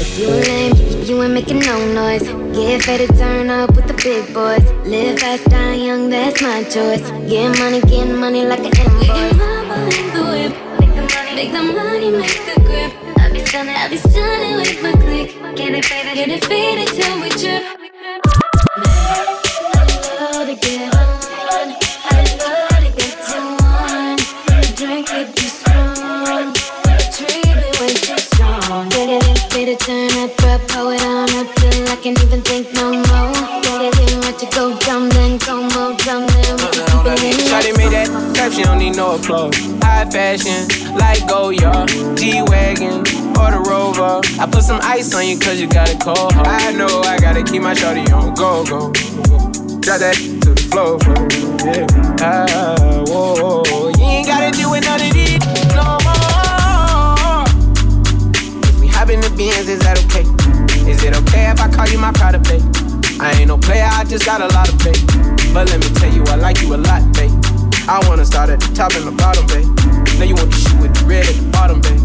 If 0.03 0.19
you 0.19 0.31
lame, 0.31 0.75
you 1.05 1.23
ain't 1.23 1.33
making 1.33 1.61
no 1.61 1.79
noise. 1.95 2.27
Get 2.53 2.85
ready 2.89 3.07
to 3.07 3.13
turn 3.13 3.51
up 3.51 3.77
with 3.77 3.87
the 3.87 3.95
big 3.95 4.35
boys. 4.35 4.69
Live 4.85 5.21
fast, 5.21 5.45
die 5.45 5.75
young, 5.75 6.11
that's 6.11 6.43
my 6.43 6.65
choice. 6.65 7.09
Get 7.31 7.57
money, 7.61 7.81
get 7.83 8.09
money 8.09 8.45
like 8.45 8.65
an 8.67 8.75
invoice. 8.83 9.39
Make 9.95 10.13
the 10.13 10.25
whip, 10.33 10.55
make 11.37 11.53
the 11.53 11.63
money, 11.63 12.11
make 12.11 12.47
the 12.47 12.54
grip. 13.63 13.69
I 13.77 13.89
be 13.89 13.97
stunning, 13.97 14.55
I 14.55 14.57
be 14.57 14.57
stunning 14.57 14.57
with 14.57 14.83
my 14.83 14.93
click. 14.93 15.57
Get 15.57 15.75
it 15.75 15.85
faded, 15.85 16.15
get 16.15 16.29
it 16.29 16.45
faded 16.45 16.89
till 16.89 17.21
we 17.21 17.29
trip. 17.31 17.63
I 18.67 20.21
love 20.21 20.47
to 20.49 20.55
get 20.55 20.95
on, 20.95 21.69
I 22.05 22.23
love 22.41 22.83
to 22.83 22.91
get 22.99 23.15
to 23.27 23.39
one. 23.63 24.19
The 24.61 24.69
drink 24.77 25.07
be 25.35 25.47
strong, 25.47 26.53
the 26.55 27.71
way 27.81 27.93
too 27.95 28.19
strong. 28.19 28.89
Get 28.91 29.23
it 29.23 29.39
faded, 29.53 29.79
turn 29.81 30.11
up, 30.19 30.43
up, 30.45 30.61
pull 30.69 30.91
it 30.91 31.03
on 31.03 31.31
up 31.39 31.55
till 31.55 31.89
I 31.89 31.97
can't 32.03 32.21
even 32.23 32.43
think 32.43 32.64
need 38.95 39.01
no 39.01 39.15
applause. 39.17 39.57
High 39.83 40.09
fashion, 40.11 40.69
like 40.95 41.27
go 41.29 41.51
Goyard, 41.51 41.89
G-Wagon, 42.17 42.99
or 43.39 43.51
the 43.51 43.63
Rover. 43.69 44.21
I 44.41 44.47
put 44.51 44.63
some 44.63 44.81
ice 44.83 45.15
on 45.15 45.27
you 45.27 45.39
cause 45.39 45.61
you 45.61 45.67
got 45.67 45.93
a 45.93 45.99
cold 45.99 46.33
heart. 46.33 46.47
I 46.47 46.73
know 46.73 47.03
I 47.03 47.19
gotta 47.19 47.43
keep 47.43 47.63
my 47.63 47.75
shawty 47.75 48.11
on 48.13 48.35
go, 48.35 48.65
go. 48.65 48.93
Drop 49.81 50.01
that 50.01 50.15
to 50.15 50.55
the 50.55 50.63
floor, 50.71 50.99
floor, 51.01 51.29
yeah. 51.65 51.87
Ah, 52.21 53.05
whoa, 53.07 53.65
whoa. 53.67 53.89
You 53.99 54.05
ain't 54.05 54.27
gotta 54.27 54.51
do 54.57 54.73
it 54.75 54.85
none 54.85 55.01
of 55.01 55.13
these 55.13 55.41
no 55.75 55.99
more. 56.07 57.45
If 58.69 58.81
we 58.81 58.87
hop 58.89 59.11
in 59.11 59.21
the 59.21 59.31
Benz, 59.37 59.69
is 59.69 59.81
that 59.81 59.99
okay? 60.07 60.25
Is 60.89 61.03
it 61.03 61.17
okay 61.17 61.51
if 61.51 61.61
I 61.61 61.69
call 61.69 61.89
you 61.89 61.99
my 61.99 62.13
pride 62.13 62.41
babe? 62.45 62.63
I 63.21 63.33
ain't 63.39 63.49
no 63.49 63.59
player, 63.59 63.89
I 63.91 64.05
just 64.05 64.25
got 64.27 64.41
a 64.41 64.49
lot 64.55 64.69
of 64.69 64.81
faith. 64.81 65.05
But 65.53 65.71
let 65.71 65.81
me 65.81 65.89
tell 65.99 66.13
you, 66.13 66.23
I 66.27 66.37
like 66.37 66.61
you 66.63 66.75
a 66.75 66.79
lot, 66.79 67.03
babe. 67.15 67.54
I 67.87 68.01
wanna 68.09 68.25
start 68.25 68.49
at 68.49 68.61
the 68.61 68.73
top 68.73 68.97
and 68.97 69.05
the 69.05 69.13
bottom, 69.13 69.45
babe. 69.53 69.69
Now 70.17 70.25
you 70.25 70.33
want 70.33 70.49
the 70.49 70.57
shoe 70.57 70.81
with 70.81 70.97
the 70.97 71.05
red 71.05 71.29
at 71.29 71.37
the 71.37 71.45
bottom, 71.53 71.85
babe. 71.85 72.01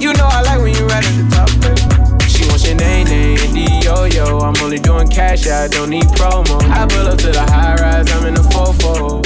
You 0.00 0.16
know 0.16 0.24
I 0.24 0.40
like 0.40 0.64
when 0.64 0.72
you 0.72 0.88
right 0.88 1.04
at 1.04 1.16
the 1.20 1.28
top, 1.28 1.52
babe. 1.60 1.76
She 2.24 2.48
wants 2.48 2.64
your 2.64 2.80
name, 2.80 3.04
name, 3.12 3.36
and 3.36 3.84
yo-yo. 3.84 4.40
I'm 4.40 4.56
only 4.64 4.80
doing 4.80 5.04
cash, 5.08 5.44
I 5.44 5.68
don't 5.68 5.90
need 5.90 6.08
promo. 6.16 6.56
I 6.72 6.88
pull 6.88 7.04
up 7.04 7.20
to 7.20 7.28
the 7.28 7.44
high 7.44 7.76
rise, 7.76 8.08
I'm 8.08 8.24
in 8.24 8.40
the 8.40 8.44
fofo. 8.48 9.20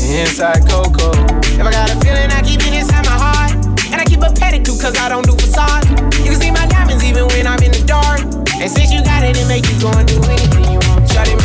Inside 0.00 0.64
Coco. 0.64 1.12
If 1.44 1.60
I 1.60 1.70
got 1.70 1.92
a 1.92 1.96
feeling, 2.00 2.32
I 2.32 2.40
keep 2.40 2.64
it 2.64 2.72
inside 2.72 3.04
my 3.04 3.12
heart. 3.12 3.52
And 3.92 4.00
I 4.00 4.04
keep 4.08 4.24
a 4.24 4.32
pedicure, 4.32 4.80
cause 4.80 4.96
I 4.96 5.12
don't 5.12 5.28
do 5.28 5.36
facade. 5.36 5.84
You 6.24 6.32
can 6.32 6.40
see 6.40 6.50
my 6.50 6.64
diamonds 6.72 7.04
even 7.04 7.28
when 7.28 7.46
I'm 7.46 7.60
in 7.60 7.72
the 7.72 7.84
dark. 7.84 8.24
And 8.56 8.70
since 8.70 8.88
you 8.88 9.04
got 9.04 9.28
it, 9.28 9.36
it 9.36 9.44
make 9.44 9.68
you 9.68 9.76
go 9.76 9.92
and 9.92 10.08
do 10.08 10.16
anything 10.24 10.72
you 10.72 10.80
want. 10.88 10.91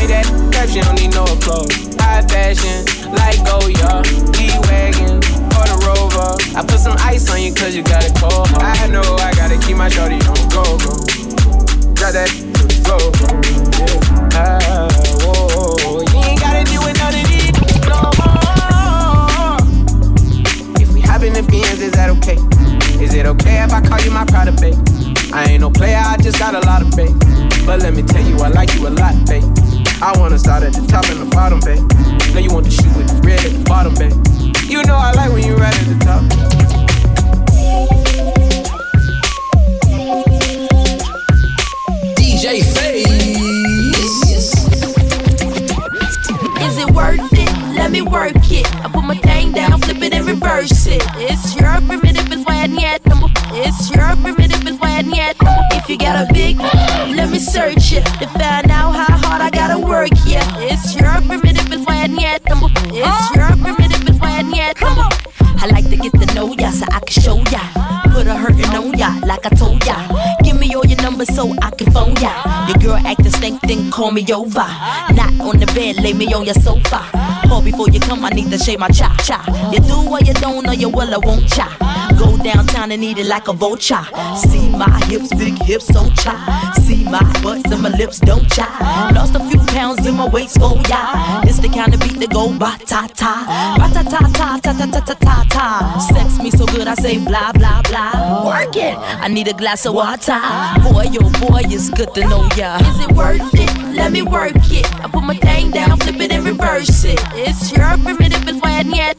That 0.07 0.69
she 0.71 0.79
don't 0.79 0.95
need 0.95 1.11
no 1.13 1.23
applause. 1.27 1.67
High 1.99 2.23
fashion, 2.31 2.87
like 3.11 3.43
oh, 3.51 3.59
Goyard, 3.59 4.07
G-Wagon, 4.39 5.19
or 5.51 5.65
the 5.67 5.75
Rover. 5.83 6.39
I 6.55 6.63
put 6.63 6.79
some 6.79 6.95
ice 6.99 7.29
on 7.29 7.41
you 7.43 7.53
cause 7.53 7.75
you 7.75 7.83
got 7.83 8.07
a 8.07 8.11
cold. 8.15 8.47
I 8.55 8.87
know 8.87 9.03
I 9.19 9.35
gotta 9.35 9.59
keep 9.59 9.75
my 9.75 9.89
shawty 9.89 10.23
on 10.23 10.39
go, 10.47 10.63
go. 10.79 10.95
Drop 11.91 12.15
that 12.15 12.31
to 12.31 12.63
the 12.63 12.79
floor. 12.87 13.11
Ain't 16.23 16.39
gotta 16.39 16.63
do 16.63 16.79
it 16.87 16.95
none 17.03 17.11
of 17.11 17.27
these 17.27 17.51
no 17.83 17.99
more. 18.15 19.59
If 20.79 20.95
we 20.95 21.03
is 21.03 21.91
that 21.91 22.09
okay? 22.17 22.39
Is 23.03 23.13
it 23.13 23.25
okay 23.25 23.61
if 23.61 23.73
I 23.73 23.81
call 23.81 23.99
you 23.99 24.11
my? 24.11 24.25
I 25.33 25.51
ain't 25.51 25.61
no 25.61 25.69
player, 25.69 26.01
I 26.01 26.15
just 26.17 26.39
got 26.39 26.55
a 26.55 26.61
lot 26.65 26.81
of 26.81 26.93
faith. 26.93 27.13
But 27.65 27.81
let 27.81 27.93
me 27.93 28.01
tell 28.03 28.25
you, 28.25 28.37
I 28.37 28.47
like 28.47 28.73
you 28.73 28.87
a 28.87 28.89
lot, 28.89 29.13
babe. 29.27 29.43
I 29.99 30.13
wanna 30.19 30.37
start 30.37 30.61
at 30.61 30.73
the 30.73 30.85
top 30.85 31.09
and 31.09 31.19
the 31.19 31.25
bottom, 31.25 31.59
babe. 31.61 31.81
Now 32.33 32.39
you 32.39 32.53
want 32.53 32.65
the 32.65 32.71
shoe 32.71 32.87
with 32.95 33.07
the 33.09 33.19
red 33.27 33.43
at 33.43 33.51
the 33.51 33.63
bottom, 33.65 33.95
babe. 33.95 34.13
You 34.69 34.83
know 34.83 34.95
I 34.95 35.11
like 35.13 35.31
when 35.31 35.43
you 35.43 35.55
right 35.55 35.73
at 35.73 35.87
the 35.89 35.97
top. 36.05 36.21
DJ 42.13 42.61
Face. 42.77 43.07
Is 46.61 46.77
it 46.77 46.91
worth 46.91 47.33
it? 47.33 47.75
Let 47.75 47.89
me 47.89 48.03
work 48.03 48.35
it. 48.51 48.67
I 48.85 48.89
put 48.93 49.03
my 49.03 49.17
thing 49.17 49.51
down, 49.51 49.81
flip 49.81 50.03
it 50.03 50.13
and 50.13 50.27
reverse 50.27 50.85
it. 50.85 51.01
It's 51.15 51.55
your 51.55 51.73
primitive 51.81 52.31
is 52.31 52.45
why 52.45 52.61
I 52.61 52.67
need 52.67 53.03
number. 53.07 53.33
It's 53.49 53.89
your 53.89 54.15
primitive 54.17 54.67
is 54.67 54.77
why 54.79 54.97
I 54.97 55.01
need 55.01 55.35
If 55.73 55.89
you 55.89 55.97
got 55.97 56.29
a 56.29 56.31
big, 56.31 56.59
let 56.59 57.31
me 57.31 57.39
search 57.39 57.93
it 57.93 58.05
to 58.19 58.27
Yeah, 60.27 60.43
it's 60.59 60.95
your 60.95 61.11
primitive 61.25 61.71
is 61.71 61.85
why 61.85 62.03
I 62.03 62.07
need. 62.07 62.41
It's 62.43 63.35
your 63.35 63.47
primitive 63.63 64.09
is 64.09 64.19
why 64.19 64.37
I 64.37 64.41
need. 64.43 64.75
I 65.59 65.65
like 65.71 65.89
to 65.89 65.97
get 65.97 66.11
to 66.13 66.33
know 66.35 66.53
ya 66.53 66.69
so 66.69 66.85
I 66.91 66.99
can 66.99 67.21
show 67.21 67.37
ya. 67.51 67.61
Put 68.13 68.27
a 68.27 68.35
hurtin' 68.35 68.75
on 68.75 68.97
ya 68.97 69.09
like 69.25 69.45
I 69.45 69.49
told 69.49 69.83
ya. 69.85 69.95
Give 70.43 70.59
me 70.59 70.75
all 70.75 70.85
your 70.85 71.01
numbers 71.01 71.33
so 71.33 71.53
I 71.61 71.71
can 71.71 71.91
phone 71.91 72.15
ya. 72.17 72.67
Your 72.67 72.77
girl 72.77 73.07
acting 73.07 73.31
stink, 73.31 73.61
then 73.61 73.89
call 73.89 74.11
me 74.11 74.21
over. 74.33 74.67
Not 75.17 75.33
on 75.41 75.59
the 75.59 75.65
bed, 75.73 75.97
lay 76.03 76.13
me 76.13 76.33
on 76.33 76.45
your 76.45 76.55
sofa. 76.55 77.01
Call 77.47 77.61
before 77.61 77.89
you 77.89 77.99
come, 77.99 78.23
I 78.25 78.29
need 78.29 78.51
to 78.51 78.57
shave 78.57 78.79
my 78.79 78.89
cha 78.89 79.15
cha. 79.23 79.39
You 79.71 79.79
do 79.79 79.95
or 80.09 80.19
you 80.21 80.33
don't, 80.33 80.67
or 80.67 80.73
you 80.73 80.89
will, 80.89 81.13
I 81.13 81.17
won't 81.17 81.47
cha. 81.47 81.67
Go 82.17 82.37
downtown 82.37 82.91
and 82.91 83.03
eat 83.03 83.17
it 83.17 83.27
like 83.27 83.47
a 83.47 83.53
vulture. 83.53 84.03
See 84.35 84.69
my 84.69 84.99
hips, 85.05 85.33
big 85.33 85.57
hips, 85.63 85.87
so 85.87 86.09
cha. 86.11 86.73
See 86.81 87.03
my 87.03 87.21
butts 87.41 87.71
and 87.71 87.81
my 87.81 87.89
lips, 87.89 88.19
don't 88.19 88.49
cha. 88.51 89.11
Lost 89.13 89.35
a 89.35 89.39
few 89.49 89.59
pounds 89.67 90.05
in 90.05 90.15
my 90.15 90.27
waist, 90.27 90.57
oh 90.61 90.81
yeah. 90.89 91.41
It's 91.43 91.59
the 91.59 91.69
kind 91.69 91.93
of 91.93 91.99
beat 91.99 92.19
that 92.19 92.31
go 92.31 92.51
ba 92.57 92.77
ta 92.85 93.07
ta, 93.13 93.75
ba 93.77 93.87
ta 93.93 94.03
ta 94.03 94.19
ta 94.33 94.59
ta 94.61 94.73
ta 94.73 94.85
ta 94.91 94.99
ta 95.01 95.13
ta 95.13 95.45
ta. 95.49 96.07
Sex 96.13 96.41
me 96.41 96.49
so 96.51 96.65
good, 96.65 96.87
I 96.87 96.95
say 96.95 97.17
blah 97.23 97.51
blah 97.53 97.81
blah. 97.83 98.45
Work 98.45 98.75
it. 98.75 98.95
I 98.97 99.27
need 99.27 99.47
a 99.47 99.53
glass 99.53 99.85
of 99.85 99.93
water. 99.93 100.39
Boy, 100.83 101.05
oh 101.21 101.31
boy, 101.39 101.61
it's 101.65 101.89
good 101.89 102.13
to 102.15 102.21
know 102.27 102.47
ya. 102.55 102.77
Is 102.79 102.99
it 103.05 103.11
worth 103.11 103.53
it? 103.53 103.71
Let 103.95 104.11
me 104.11 104.21
work 104.21 104.55
it. 104.55 104.85
I 105.03 105.07
put 105.07 105.23
my 105.23 105.35
thing 105.35 105.71
down, 105.71 105.97
flip 105.99 106.19
it 106.21 106.31
and 106.31 106.45
reverse 106.45 107.03
it. 107.03 107.19
It's 107.33 107.71
your 107.71 107.97
primitive, 107.97 108.47
is 108.47 108.61
why 108.61 108.79
I 108.79 108.83
need. 108.83 109.15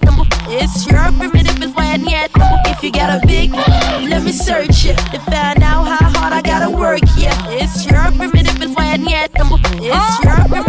It's 0.50 0.86
your 0.86 1.10
primitive, 1.18 1.62
is 1.62 1.74
why 1.74 1.92
I 1.92 1.96
need. 1.96 2.30
If 2.70 2.82
you 2.82 2.87
got 2.90 3.22
a 3.22 3.26
big, 3.26 3.52
let 3.52 4.22
me 4.22 4.32
search 4.32 4.86
it 4.86 4.96
to 5.12 5.18
find 5.20 5.62
out 5.62 5.84
how 5.84 6.08
hard 6.10 6.32
I 6.32 6.42
gotta 6.42 6.70
work. 6.70 7.00
Yeah, 7.16 7.34
it's 7.48 7.84
your 7.84 8.00
primitive, 8.12 8.62
is 8.62 8.74
why 8.74 8.92
I 8.92 8.96
need 8.96 9.34
number. 9.36 9.56
It's 9.80 9.94
oh. 9.94 10.20
your 10.22 10.48
primitive, 10.48 10.67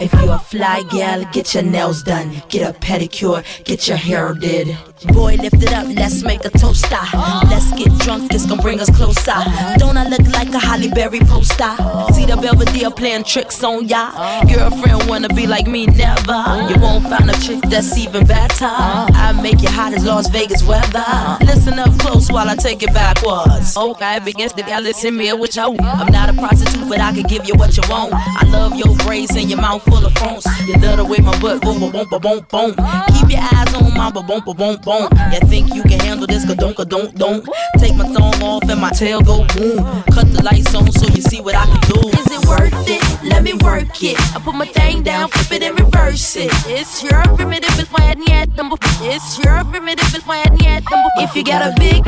If 0.00 0.12
you 0.14 0.30
a 0.30 0.38
Fly 0.38 0.82
gal, 0.90 1.24
get 1.32 1.54
your 1.54 1.62
nails 1.62 2.02
done, 2.02 2.42
get 2.48 2.68
a 2.68 2.78
pedicure, 2.78 3.44
get 3.64 3.88
your 3.88 3.96
hair 3.96 4.34
did. 4.34 4.76
Boy, 5.12 5.36
lift 5.36 5.62
it 5.62 5.72
up, 5.72 5.86
let's 5.94 6.22
make 6.22 6.44
a 6.44 6.50
toast. 6.50 6.86
ah. 6.90 7.46
Let's 7.50 7.72
get 7.72 7.92
drunk, 8.00 8.30
this 8.30 8.46
gon' 8.46 8.58
bring 8.58 8.80
us 8.80 8.90
closer. 8.96 9.34
Don't 9.78 9.96
I 9.96 10.08
look 10.08 10.26
like 10.32 10.48
a 10.54 10.58
Halle 10.58 10.88
Berry 10.90 11.20
poster? 11.20 11.74
See 12.12 12.26
the 12.26 12.38
Belvedere 12.40 12.90
playing 12.90 13.24
tricks 13.24 13.62
on 13.62 13.86
ya. 13.88 14.10
Girlfriend 14.44 15.08
wanna 15.08 15.28
be 15.28 15.46
like 15.46 15.66
me, 15.66 15.86
never. 15.86 16.38
You 16.68 16.80
won't 16.80 17.04
find 17.08 17.28
a 17.30 17.38
chick 17.40 17.60
that's 17.68 17.96
even 17.98 18.26
better. 18.26 18.66
I 18.68 19.32
make 19.42 19.62
you 19.62 19.68
hot 19.70 19.94
as 19.94 20.04
Las 20.04 20.28
Vegas 20.28 20.62
weather. 20.64 21.38
Listen 21.44 21.78
up 21.78 21.96
close 21.98 22.30
while 22.30 22.48
I 22.48 22.56
take 22.56 22.82
it 22.82 22.92
backwards. 22.92 23.76
Okay, 23.76 24.18
begins 24.24 24.52
to 24.54 24.62
y'all 24.68 24.80
listen 24.82 25.16
me 25.16 25.32
with 25.32 25.56
you. 25.56 25.76
I'm 25.80 26.10
not 26.12 26.28
a 26.28 26.32
prostitute, 26.34 26.88
but 26.88 27.00
I 27.00 27.12
can 27.12 27.24
give 27.24 27.46
you 27.46 27.54
what 27.54 27.76
you 27.76 27.82
want. 27.88 28.12
I 28.14 28.44
love 28.48 28.76
your 28.76 28.94
braids 28.98 29.34
and 29.36 29.50
your 29.50 29.60
mouth 29.60 29.83
full 29.84 30.04
of 30.04 30.12
phones. 30.14 30.46
You 30.66 30.74
love 30.80 30.96
the 30.98 31.04
way 31.04 31.18
my 31.18 31.38
butt 31.40 31.62
boom, 31.62 31.80
boom, 31.80 31.92
boom, 31.92 32.08
boom, 32.08 32.20
boom, 32.20 32.46
boom. 32.50 32.70
Keep 33.14 33.30
your 33.30 33.44
eyes 33.52 33.74
on 33.74 33.92
my 33.94 34.10
boom, 34.10 34.26
boom, 34.26 34.40
boom, 34.44 34.56
boom, 34.56 34.76
boom. 34.82 35.08
You 35.32 35.40
think 35.48 35.74
you 35.74 35.82
can 35.82 36.00
handle 36.00 36.26
this? 36.26 36.44
Ka 36.44 36.54
don't, 36.54 36.76
ka 36.76 36.84
don't, 36.84 37.14
don't. 37.14 37.48
Take 37.78 37.96
my 37.96 38.04
thumb 38.08 38.42
off 38.42 38.68
and 38.68 38.80
my 38.80 38.90
tail 38.90 39.20
go 39.20 39.46
boom. 39.54 39.78
Cut 40.12 40.32
the 40.32 40.42
lights 40.42 40.74
on 40.74 40.90
so 40.92 41.06
you 41.14 41.22
see 41.22 41.40
what 41.40 41.54
I 41.54 41.66
can 41.66 41.80
do. 41.92 42.08
Is 42.08 42.28
it 42.30 42.42
worth 42.48 42.88
it? 42.88 43.02
Let 43.24 43.42
me 43.42 43.54
work 43.54 44.02
it. 44.02 44.18
I 44.34 44.40
put 44.40 44.54
my 44.54 44.66
thing 44.66 45.02
down, 45.02 45.28
flip 45.28 45.60
it 45.60 45.66
and 45.66 45.78
reverse 45.78 46.36
it. 46.36 46.50
It's 46.66 47.02
your 47.02 47.22
primitive 47.36 47.78
is 47.78 47.90
why 47.90 48.14
number. 48.56 48.76
It's 49.00 49.38
your 49.38 49.64
primitive 49.64 50.14
is 50.14 50.22
why 50.26 50.42
number. 50.44 51.10
If 51.18 51.34
you 51.36 51.44
got 51.44 51.62
a 51.62 51.74
big, 51.78 52.06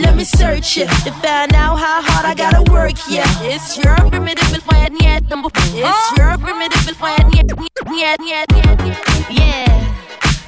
let 0.00 0.16
me 0.16 0.24
search 0.24 0.76
it 0.78 0.88
to 1.04 1.12
find 1.22 1.54
out 1.54 1.76
how 1.76 2.02
hard 2.02 2.26
I 2.26 2.34
gotta 2.34 2.62
work. 2.72 2.92
Yeah, 3.08 3.24
it's 3.42 3.76
your 3.78 3.96
primitive 4.10 4.54
is 4.56 4.62
why 4.64 4.88
number. 5.30 5.48
It's 5.54 6.18
your 6.18 6.38
primitive 6.38 6.88
is 6.88 6.96
why 7.00 7.16
Yeah, 7.92 8.16
yeah. 9.30 9.90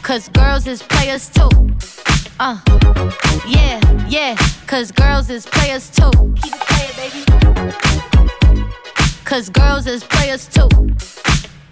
cause 0.03 0.29
girls 0.29 0.67
is 0.67 0.83
players 0.83 1.29
too. 1.29 1.51
Uh, 2.39 2.59
yeah, 3.47 3.81
yeah, 4.09 4.37
cause 4.67 4.93
girls 4.93 5.31
is 5.31 5.47
players 5.47 5.89
too. 5.91 6.11
Keep 6.43 6.55
it 6.55 6.61
playing, 6.69 6.95
baby. 6.97 7.25
Cause 9.25 9.49
girls 9.51 9.87
is 9.87 10.05
players 10.05 10.47
too. 10.47 10.69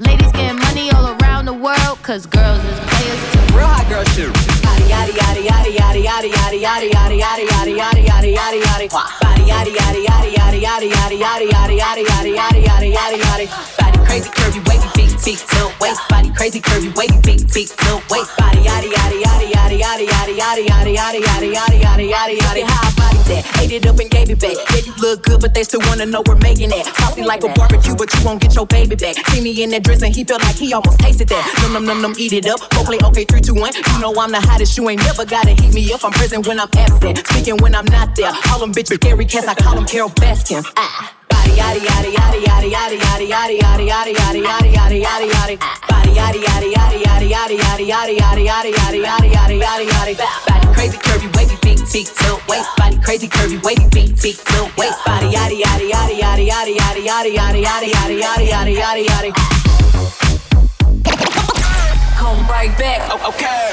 Ladies 0.00 0.32
getting 0.32 0.56
money 0.56 0.90
all 0.92 1.12
around 1.20 1.44
the 1.44 1.52
world, 1.52 2.00
cause 2.00 2.24
girls 2.24 2.64
is 2.64 2.80
players 2.88 3.20
too. 3.36 3.52
Real 3.52 3.68
hot 3.68 3.84
girl 3.92 4.00
shit. 4.16 4.32
Yaddy 4.32 4.88
yaddy 4.88 5.44
yaddy 5.44 5.76
yaddy 5.76 6.00
yaddy 6.00 6.32
yaddy 6.32 6.60
yaddy 6.64 6.88
yaddy 6.88 7.20
yaddy 7.20 7.44
yaddy 7.52 7.76
yaddy 7.76 8.06
yaddy 8.08 8.32
yaddy 8.32 8.32
yaddy 8.32 8.64
yaddy. 8.64 8.88
Body 9.20 9.44
yaddy 9.44 9.76
yaddy 9.76 10.00
yaddy 10.08 10.32
yaddy 10.32 10.88
yaddy 10.88 11.20
yaddy 11.20 11.20
yaddy 11.20 11.50
yaddy 11.52 11.76
yaddy 11.76 12.32
yaddy 12.32 12.32
yaddy 12.32 12.64
yaddy 12.64 12.90
yaddy 12.96 13.18
yaddy. 13.20 13.46
Body 13.76 13.98
crazy 14.08 14.30
curvy 14.30 14.60
wavy 14.68 14.88
big 14.96 15.12
big 15.20 15.36
tilt 15.36 15.80
waist. 15.80 16.00
Body 16.08 16.32
crazy 16.32 16.60
curvy 16.62 16.96
wavy 16.96 17.20
big 17.20 17.52
big 17.52 17.68
tilt 17.68 18.02
waist. 18.08 18.32
Body 18.38 18.64
yaddy 18.64 18.88
yaddy 18.88 19.20
yaddy 19.20 19.52
yaddy 19.52 19.76
yaddy 19.84 20.06
yaddy 20.08 20.64
yaddy 20.64 20.96
yaddy 20.96 20.96
yaddy 20.96 21.52
yaddy 21.52 21.76
yaddy 21.84 22.08
yaddy 22.08 22.38
yaddy 22.40 22.62
yaddy. 22.64 22.89
That? 23.30 23.46
Ate 23.62 23.72
it 23.78 23.86
up 23.86 23.98
and 23.98 24.10
gave 24.10 24.28
it 24.28 24.40
back. 24.40 24.58
Yeah, 24.74 24.82
you 24.86 24.94
look 24.98 25.22
good, 25.22 25.40
but 25.40 25.54
they 25.54 25.62
still 25.62 25.80
wanna 25.86 26.06
know 26.06 26.22
we're 26.26 26.42
making 26.42 26.70
it. 26.74 26.84
Saucy 26.98 27.22
like 27.22 27.44
a 27.44 27.48
barbecue, 27.54 27.94
but 27.94 28.12
you 28.12 28.24
won't 28.24 28.42
get 28.42 28.54
your 28.54 28.66
baby 28.66 28.96
back. 28.96 29.14
See 29.28 29.40
me 29.40 29.62
in 29.62 29.70
that 29.70 29.84
dress 29.84 30.02
and 30.02 30.14
he 30.14 30.24
felt 30.24 30.42
like 30.42 30.56
he 30.56 30.74
almost 30.74 30.98
tasted 30.98 31.28
that. 31.28 31.44
Num 31.62 31.72
num 31.72 31.86
num 31.86 32.02
num, 32.02 32.14
eat 32.18 32.32
it 32.32 32.46
up. 32.46 32.58
Go 32.70 32.82
play 32.82 32.98
okay, 32.98 33.24
three 33.24 33.40
two 33.40 33.54
one. 33.54 33.72
You 33.72 34.00
know 34.00 34.12
I'm 34.18 34.32
the 34.32 34.40
hottest. 34.40 34.76
You 34.76 34.88
ain't 34.90 35.02
never 35.02 35.24
gotta 35.24 35.50
heat 35.50 35.72
me 35.72 35.92
up. 35.92 36.04
I'm 36.04 36.12
present 36.12 36.46
when 36.46 36.58
I'm 36.58 36.68
absent, 36.76 37.26
speaking 37.26 37.56
when 37.58 37.74
I'm 37.74 37.86
not 37.86 38.16
there. 38.16 38.32
All 38.50 38.58
them 38.58 38.72
bitches 38.72 38.98
scary 38.98 39.24
cats. 39.24 39.46
I 39.46 39.54
call 39.54 39.76
them 39.76 39.86
Carole 39.86 40.10
Baskins. 40.10 40.66
Ah. 40.76 41.19
Body 41.50 41.80
yaddy 41.80 41.80
yaddy 41.80 42.10
yaddy 42.14 42.40
yaddy 42.46 42.70
yaddy 42.70 43.26
yaddy 43.26 43.58
yaddy 43.58 43.86
yaddy 43.90 44.14
yaddy 44.14 44.42
yaddy 44.42 44.42
yaddy 44.44 44.72
yaddy 44.72 45.02
yaddy 45.02 45.28
yaddy. 45.34 45.56
Body 45.88 46.10
yaddy 46.14 46.40
yaddy 46.46 46.68
yaddy 46.74 46.98
yaddy 47.02 47.28
yaddy 47.28 47.88
yaddy 47.90 48.14
yaddy 48.20 48.44
yaddy 48.46 48.72
yaddy 48.78 49.00
yaddy 49.02 49.30
yaddy 49.34 49.58
yaddy 49.58 49.58
yaddy 49.58 49.86
yaddy. 49.90 50.14
Body 50.46 50.66
crazy 50.74 50.98
curvy 50.98 51.28
wavy 51.36 51.56
big 51.62 51.78
big 51.92 52.06
tilt 52.06 52.48
waist. 52.48 52.68
Body 52.76 52.98
crazy 53.02 53.28
curvy 53.28 53.62
wavy 53.64 53.88
big 53.90 54.22
big 54.22 54.36
tilt 54.36 54.76
waist. 54.78 55.04
Body 55.04 55.26
yaddy 55.26 55.60
yaddy 55.60 55.90
yaddy 55.90 56.20
yaddy 56.20 56.46
yaddy 56.46 57.02
yaddy 57.02 57.34
yaddy 57.34 57.62
yaddy 57.66 57.90
yaddy 57.90 58.20
yaddy 58.22 58.46
yaddy 58.46 58.74
yaddy 58.78 59.32
yaddy. 59.32 60.29
Come 62.20 62.46
right 62.48 62.68
back. 62.76 63.00
Okay. 63.24 63.70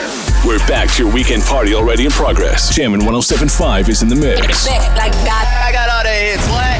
We're 0.47 0.65
back 0.69 0.89
to 0.91 1.03
your 1.03 1.13
weekend 1.13 1.43
party 1.43 1.75
already 1.75 2.05
in 2.05 2.11
progress. 2.11 2.73
Jammin' 2.73 3.01
1075 3.01 3.89
is 3.89 4.01
in 4.01 4.07
the 4.07 4.15
mix. 4.15 4.65
Back 4.65 4.95
like 4.95 5.11
God. 5.25 5.45
I 5.45 5.73
got 5.73 5.89
all 5.89 6.03
the 6.03 6.09
hits. 6.09 6.47
What? 6.47 6.77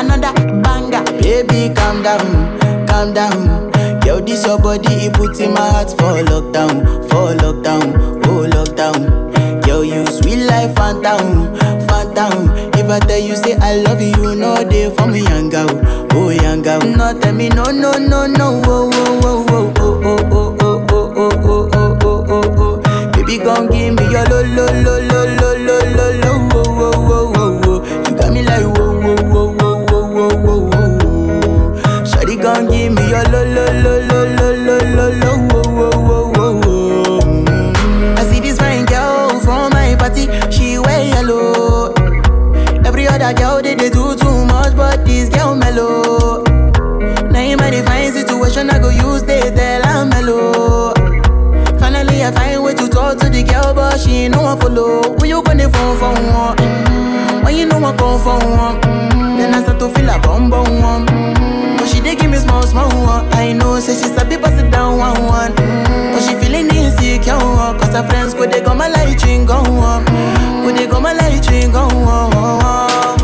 another 0.00 0.32
banger. 0.62 1.04
Baby, 1.20 1.74
calm 1.74 2.02
down, 2.02 2.86
calm 2.86 3.12
down. 3.12 3.53
This 4.26 4.46
your 4.46 4.58
body, 4.58 4.88
it 5.06 5.12
puts 5.14 5.38
in 5.40 5.52
my 5.52 5.60
heart 5.70 5.90
for 5.90 6.16
lockdown, 6.24 6.82
for 7.08 7.34
lockdown, 7.36 8.22
oh 8.26 8.48
lockdown. 8.48 9.66
Yo, 9.66 9.82
you 9.82 10.04
sweet 10.06 10.44
life, 10.46 10.74
phantom, 10.74 11.54
phantom. 11.86 12.48
If 12.74 12.88
I 12.90 12.98
tell 13.00 13.18
you 13.18 13.36
say 13.36 13.56
I 13.56 13.76
love 13.76 14.00
you, 14.00 14.08
you 14.16 14.34
know 14.34 14.64
they 14.64 14.90
for 14.96 15.06
me, 15.06 15.20
young 15.22 15.50
girl, 15.50 15.68
oh 16.12 16.30
young 16.30 16.62
girl. 16.62 16.80
No, 16.80 17.18
tell 17.20 17.34
me 17.34 17.48
no, 17.50 17.64
no, 17.64 17.92
no, 17.92 18.26
no, 18.26 18.62
oh, 18.64 18.90
oh, 18.92 19.20
oh, 19.22 19.46
oh, 19.50 19.72
oh, 19.76 20.28
oh, 20.30 20.56
oh, 20.60 20.86
oh, 20.90 20.90
oh, 20.90 21.14
oh, 21.20 21.38
oh, 21.44 21.68
oh, 21.72 21.98
oh, 22.02 22.24
oh, 22.28 22.82
oh. 22.86 23.12
Baby, 23.12 23.38
gon' 23.38 23.68
give 23.68 23.94
me 23.94 24.04
your 24.10 24.24
lo, 24.26 24.40
lo, 24.42 24.66
lo, 24.82 24.98
lo, 25.00 25.24
lo, 25.36 25.54
lo, 25.54 26.06
lo, 26.20 26.33
Mm-hmm. 36.84 38.18
I 38.18 38.24
see 38.24 38.40
this 38.40 38.58
fine 38.58 38.84
girl 38.84 39.40
from 39.40 39.70
my 39.72 39.96
party, 39.98 40.28
she 40.50 40.78
wear 40.78 41.04
yellow. 41.06 41.92
Every 42.84 43.06
other 43.06 43.32
girl 43.32 43.62
they, 43.62 43.74
they 43.74 43.90
do 43.90 44.14
too 44.16 44.44
much, 44.46 44.76
but 44.76 45.04
this 45.06 45.28
girl 45.30 45.54
mellow. 45.54 46.42
Now 47.30 47.40
in 47.40 47.56
my 47.58 47.70
divine 47.70 48.12
situation, 48.12 48.70
I 48.70 48.78
go 48.78 48.90
use 48.90 49.22
they 49.22 49.50
tell 49.54 50.06
mellow. 50.06 50.92
Finally, 51.78 52.24
I 52.24 52.30
find 52.32 52.62
way 52.62 52.74
to 52.74 52.88
talk 52.88 53.18
to 53.18 53.28
the 53.30 53.42
girl, 53.42 53.72
but 53.74 53.98
she 53.98 54.28
no 54.28 54.42
one 54.42 54.60
follow. 54.60 55.02
Who 55.18 55.26
you 55.26 55.42
gonna 55.42 55.68
phone 55.70 55.98
for. 55.98 56.14
Mm-hmm. 56.14 57.44
When 57.44 57.56
you 57.56 57.66
know 57.66 57.78
I 57.78 57.96
come 57.96 58.20
for 58.20 58.38
mm-hmm. 58.38 59.36
then 59.38 59.54
I 59.54 59.62
start 59.62 59.78
to 59.80 59.88
feel 59.88 60.10
a 60.10 60.18
bum 60.18 60.50
bum 60.50 60.80
one. 60.82 61.06
Mm-hmm. 61.06 61.43
But 61.84 61.90
she 61.92 62.00
dey 62.00 62.14
give 62.16 62.30
me 62.30 62.38
small 62.38 62.62
small 62.62 62.88
one. 63.04 63.28
I 63.34 63.52
know, 63.52 63.78
say 63.78 63.92
she 63.92 64.08
sabi 64.08 64.38
pass 64.38 64.58
it 64.58 64.70
down 64.70 64.96
one 64.96 65.22
one. 65.26 65.52
Mm-hmm. 65.52 66.12
But 66.14 66.22
she 66.22 66.34
feeling 66.40 66.68
insecure, 66.74 67.36
cause 67.36 67.92
her 67.92 68.02
friends 68.08 68.32
go 68.32 68.46
they 68.46 68.62
go 68.62 68.74
my 68.74 68.88
light 68.88 69.22
ring 69.22 69.44
go 69.44 69.56
on, 69.58 70.04
go 70.64 70.72
they 70.72 70.86
go 70.86 70.98
my 70.98 71.12
light 71.12 71.46
ring 71.50 71.72
go 71.72 71.80
on. 71.80 73.23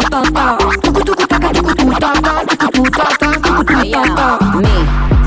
Me, 0.00 0.08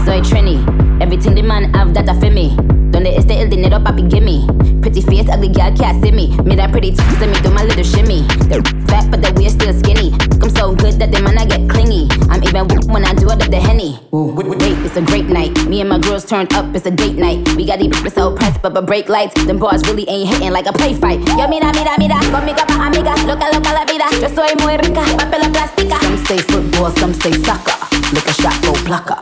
soy 0.04 0.22
Trini. 0.22 0.58
Everything 1.00 1.36
the 1.36 1.44
man 1.44 1.72
have 1.74 1.94
that 1.94 2.10
I 2.10 2.20
feel 2.20 2.32
me. 2.32 2.56
Donde 2.90 3.16
este 3.16 3.40
el 3.40 3.50
dinero 3.50 3.80
papi 3.84 4.02
gimme. 4.10 4.48
Pretty 4.82 5.02
face, 5.02 5.30
ugly 5.30 5.50
girl 5.50 5.72
can't 5.78 6.04
see 6.04 6.12
me. 6.12 6.36
Me 6.44 6.56
that 6.56 6.72
pretty 6.72 6.92
tits, 6.92 7.20
let 7.20 7.30
me 7.30 7.40
do 7.42 7.52
my 7.52 7.64
little 7.64 7.84
shimmy. 7.84 8.24
They're 8.50 8.64
fat 8.88 9.10
but 9.12 9.22
the 9.22 9.32
waist 9.40 9.62
still 9.62 9.74
skinny. 9.74 10.12
I'm 10.42 10.50
so 10.50 10.74
good 10.76 10.98
that 11.00 11.12
the 11.12 11.22
man 11.22 11.38
I 11.38 11.46
get 11.46 11.70
clingy. 11.70 12.08
I'm 12.56 12.70
even 12.70 12.94
when 12.94 13.04
I 13.04 13.14
do 13.14 13.30
it 13.32 13.42
up 13.42 13.50
the 13.50 13.58
henny. 13.58 14.00
Wait, 14.12 14.78
it's 14.86 14.96
a 14.96 15.02
great 15.02 15.26
night. 15.26 15.52
Me 15.66 15.82
and 15.82 15.90
my 15.90 15.98
girls 15.98 16.24
turned 16.24 16.54
up, 16.54 16.76
it's 16.76 16.86
a 16.86 16.92
date 16.92 17.16
night. 17.16 17.48
We 17.56 17.66
got 17.66 17.80
these 17.80 17.90
bitches 17.90 18.14
so 18.14 18.36
pressed, 18.36 18.62
but 18.62 18.74
but 18.74 18.86
break 18.86 19.10
lights. 19.10 19.34
Them 19.46 19.58
bars 19.58 19.82
really 19.88 20.08
ain't 20.08 20.30
hitting 20.30 20.52
like 20.52 20.68
a 20.68 20.74
play 20.74 20.94
fight. 20.94 21.20
Yo, 21.30 21.48
mira, 21.48 21.72
mira, 21.74 21.98
mira, 21.98 22.16
conmigo 22.30 22.64
pa' 22.68 22.88
amiga. 22.88 23.16
Loca, 23.26 23.50
loca 23.54 23.74
la 23.74 23.86
vida. 23.86 24.06
Yo 24.22 24.30
soy 24.30 24.54
muy 24.62 24.78
rica, 24.78 25.02
papel 25.18 25.50
plástica. 25.52 25.98
Some 26.02 26.18
say 26.26 26.38
football, 26.38 26.92
some 26.98 27.14
say 27.14 27.32
soccer. 27.32 27.74
Look 28.14 28.28
a 28.28 28.34
shot, 28.34 28.62
go 28.62 28.74
plucker. 28.86 29.18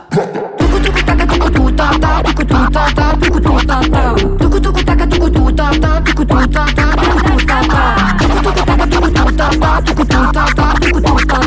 tuku 0.58 0.78
tuku 0.84 1.00
taka 1.06 1.24
tuku 1.26 1.48
tu 1.56 1.70
ta 1.76 1.88
ta 2.00 2.22
tuku 2.22 2.44
tu 2.44 2.60
ta 2.70 2.84
ta 2.94 3.16
tuku 3.16 3.40
tu 3.40 3.54
ta 3.66 3.80
ta 3.92 4.14
tuku 4.38 4.60
tuku 4.60 4.80
taka 4.84 5.06
tuku 5.06 5.28
tu 5.30 5.44
ta 5.56 5.66
ta 5.80 6.00
tuku 6.04 6.24
tu 6.24 6.36
ta 6.36 6.64
ta 6.76 6.86
tuku 7.00 7.24
tu 7.28 7.36
ta 7.48 7.58
ta 7.72 7.82
tuku 8.20 8.38
tuku 8.44 8.62
taka 8.68 8.86
tuku 8.92 9.08
tu 9.16 9.24
ta 9.36 9.48
ta 9.62 9.80
tuku 9.86 10.04
tu 10.04 10.20
ta 10.32 10.44
ta 10.56 10.74
tuku 10.80 11.00
tu 11.00 11.26
ta 11.26 11.40
ta 11.40 11.41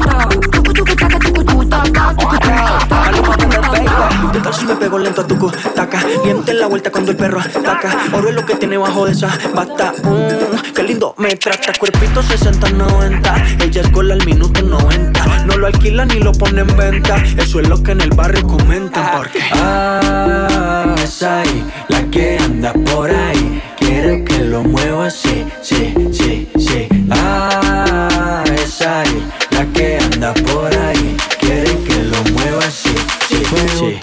pego 4.86 5.00
lento 5.00 5.22
a 5.22 5.28
tu 5.28 5.52
taca? 5.74 6.00
Miente 6.24 6.54
la 6.54 6.68
vuelta 6.68 6.92
cuando 6.92 7.10
el 7.10 7.18
perro 7.18 7.40
ataca. 7.40 7.98
Oro 8.14 8.30
es 8.30 8.36
lo 8.36 8.46
que 8.46 8.54
tiene 8.54 8.78
bajo 8.78 9.08
de 9.08 9.14
esa 9.14 9.36
bata. 9.56 9.94
Mm, 10.04 10.74
qué 10.76 10.84
lindo 10.84 11.16
me 11.18 11.36
trata. 11.38 11.74
Cuerpito 11.74 12.22
60-90. 12.22 13.64
Ella 13.64 13.82
es 13.82 13.92
gol 13.92 14.12
al 14.12 14.24
minuto 14.28 14.62
90. 14.62 15.46
No 15.46 15.58
lo 15.58 15.66
alquila 15.66 16.06
ni 16.06 16.20
lo 16.20 16.32
pone 16.34 16.62
en 16.62 16.78
venta. 16.78 17.16
Eso 17.36 17.60
es 17.62 17.68
lo 17.68 17.82
que 17.82 17.94
en 17.94 18.02
el 18.02 18.12
barrio 18.12 18.46
comentan. 18.46 19.10
Porque. 19.18 19.40
Ah, 19.54 20.94
es 21.04 21.24
ahí, 21.24 21.66
la 21.88 22.04
que 22.12 22.38
anda 22.38 22.72
por 22.74 23.10
ahí. 23.10 23.64
Quiere 23.80 24.24
que 24.24 24.38
lo 24.40 24.64
mueva 24.64 25.08
así, 25.08 25.46
sí, 25.62 25.96
sí, 26.12 26.48
sí. 26.55 26.55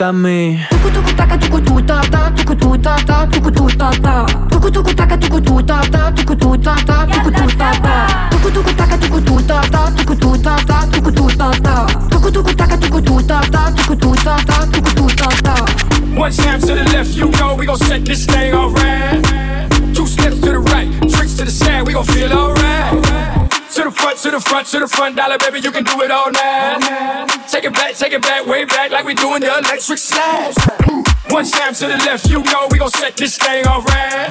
Me 0.02 0.08
gusta 0.08 0.08
a 0.08 0.12
mí. 0.12 0.58
Tuku 0.70 0.90
tuku 0.90 1.12
taka 1.16 1.38
tuku 1.38 1.60
tu 1.60 1.82
ta 1.82 2.00
ta 2.10 2.30
tuku 2.30 2.54
tu 2.56 2.78
ta 2.78 2.96
ta 3.06 3.26
tuku 3.26 3.50
tu 3.50 3.66
ta 3.76 3.90
ta. 4.02 4.26
Tuku 4.50 4.70
tuku 4.70 4.94
taka 4.94 5.16
tuku 5.16 5.40
tu 5.40 5.62
ta 5.62 5.80
ta 5.90 6.10
tuku 6.12 6.34
tu 6.34 6.56
ta 6.58 6.74
ta 6.86 7.06
tuku 7.06 7.30
tu 7.30 7.46
ta 7.56 7.70
ta. 7.82 8.28
Tuku 8.30 8.50
tuku 8.50 8.72
taka 8.74 8.96
tuku 8.98 9.20
tu 9.20 9.42
ta 9.46 9.60
ta 9.70 9.90
tuku 9.96 10.14
tu 10.16 10.36
ta 10.42 10.56
ta 10.66 10.86
tuku 10.90 11.10
tu 11.12 11.26
ta 11.36 11.50
ta. 11.62 11.86
Tuku 12.10 12.30
tuku 12.30 12.54
taka 12.54 12.76
tuku 12.76 13.00
tu 13.00 13.22
ta 13.22 13.40
ta 13.50 13.70
tuku 13.76 13.96
tu 13.96 14.14
ta 14.24 14.36
ta 14.46 14.66
tuku 14.72 14.90
tu 14.94 15.06
ta 15.16 15.28
ta. 15.42 15.54
One 16.16 16.32
step 16.32 16.60
to 16.60 16.74
the 16.74 16.84
left, 16.92 17.14
you 17.16 17.30
know 17.30 17.54
we 17.54 17.66
gon' 17.66 17.78
set 17.78 18.04
this 18.04 18.26
thing 18.26 18.54
alright. 18.54 19.22
Two 19.94 20.06
steps 20.06 20.40
to 20.40 20.50
the 20.52 20.58
right, 20.58 20.88
tricks 21.10 21.36
to 21.36 21.44
the 21.44 21.50
side, 21.50 21.86
we 21.86 21.92
gon' 21.92 22.04
feel 22.04 22.32
alright. 22.32 23.41
To 23.72 23.84
the 23.84 23.90
front, 23.90 24.18
to 24.18 24.30
the 24.30 24.38
front, 24.38 24.66
to 24.68 24.80
the 24.80 24.86
front, 24.86 25.16
dollar 25.16 25.38
baby, 25.38 25.60
you 25.60 25.72
can 25.72 25.82
do 25.82 26.02
it 26.02 26.10
all 26.10 26.30
night. 26.30 27.26
Take 27.48 27.64
it 27.64 27.72
back, 27.72 27.94
take 27.94 28.12
it 28.12 28.20
back, 28.20 28.44
way 28.44 28.66
back, 28.66 28.90
like 28.90 29.06
we 29.06 29.14
doing 29.14 29.40
the 29.40 29.48
electric 29.48 29.98
slide. 29.98 30.52
One 31.30 31.46
step 31.46 31.74
to 31.76 31.86
the 31.88 31.96
left, 32.04 32.28
you 32.28 32.42
know 32.42 32.68
we 32.70 32.78
gon' 32.78 32.90
set 32.90 33.16
this 33.16 33.38
thing 33.38 33.66
alright. 33.66 34.28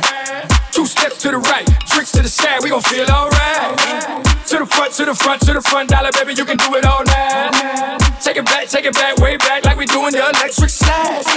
Two 0.71 0.85
steps 0.85 1.23
to 1.23 1.31
the 1.31 1.39
right, 1.39 1.65
tricks 1.87 2.11
to 2.11 2.21
the 2.21 2.29
side, 2.29 2.59
we 2.61 2.69
gon' 2.69 2.83
feel 2.83 3.09
alright. 3.09 4.23
To 4.45 4.59
the 4.59 4.65
front, 4.65 4.93
to 4.93 5.05
the 5.05 5.15
front, 5.15 5.41
to 5.41 5.53
the 5.53 5.61
front, 5.61 5.89
dollar 5.89 6.11
baby, 6.11 6.35
you 6.35 6.45
can 6.45 6.57
do 6.57 6.75
it 6.75 6.85
all 6.85 7.03
night. 7.03 7.97
Take 8.21 8.37
it 8.37 8.45
back, 8.45 8.67
take 8.67 8.85
it 8.85 8.93
back, 8.93 9.17
way 9.17 9.37
back, 9.37 9.65
like 9.65 9.75
we 9.75 9.87
doing 9.87 10.11
the 10.11 10.19
electric 10.19 10.69
slide. 10.69 11.30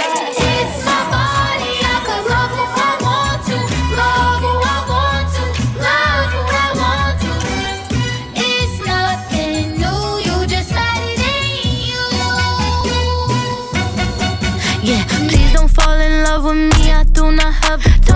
The. 17.85 18.15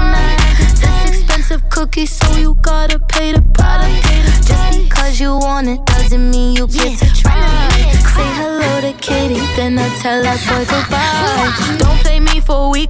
This 1.06 1.20
expensive 1.20 1.70
cookie, 1.70 2.06
so 2.06 2.32
you 2.38 2.56
gotta 2.62 3.00
pay 3.00 3.32
the 3.34 3.42
price. 3.54 4.48
Just 4.48 4.80
because 4.84 5.20
you 5.20 5.38
want 5.38 5.68
it 5.68 5.86
doesn't 5.86 6.32
mean 6.32 6.56
you 6.56 6.68
get 6.68 6.98
to 7.00 7.08
try. 7.14 7.70
Say 8.16 8.30
hello 8.40 8.82
to 8.82 8.94
Katie, 9.00 9.46
then 9.56 9.78
I 9.80 9.90
tell 10.02 10.22
that 10.24 10.40
boy 10.48 10.66
goodbye. 10.66 11.78
Don't 11.78 12.00
play 12.02 12.20
me 12.20 12.40
for 12.40 12.68
a 12.68 12.70
week. 12.70 12.90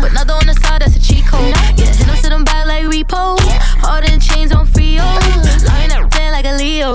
But 0.00 0.12
nothing 0.14 0.34
on 0.34 0.46
the 0.46 0.54
side, 0.54 0.82
that's 0.82 0.96
a 0.96 1.00
cheat 1.00 1.24
code. 1.26 1.54
Yeah, 1.78 1.86
hit 1.86 2.06
him, 2.06 2.16
sit 2.16 2.32
him 2.32 2.44
back 2.44 2.66
like 2.66 2.84
repo. 2.86 3.38
Hard 3.84 4.08
in 4.10 4.18
chains 4.18 4.50
on 4.52 4.66
Frio. 4.66 5.04
Lying 5.68 5.90
there 6.10 6.32
like 6.32 6.44
a 6.44 6.56
Leo. 6.58 6.94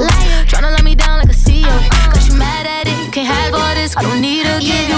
Tryna 0.49 0.71
let 0.75 0.83
me 0.83 0.93
down 0.95 1.19
like 1.19 1.29
a 1.29 1.37
CEO. 1.37 1.71
Cause 2.11 2.27
you 2.27 2.35
mad 2.35 2.67
at 2.67 2.87
it, 2.87 3.05
you 3.05 3.11
can't 3.11 3.27
have 3.27 3.53
all 3.53 3.75
this. 3.75 3.95
I 3.95 4.01
don't 4.01 4.19
need 4.19 4.43
to 4.43 4.59
give 4.59 4.89
you 4.89 4.96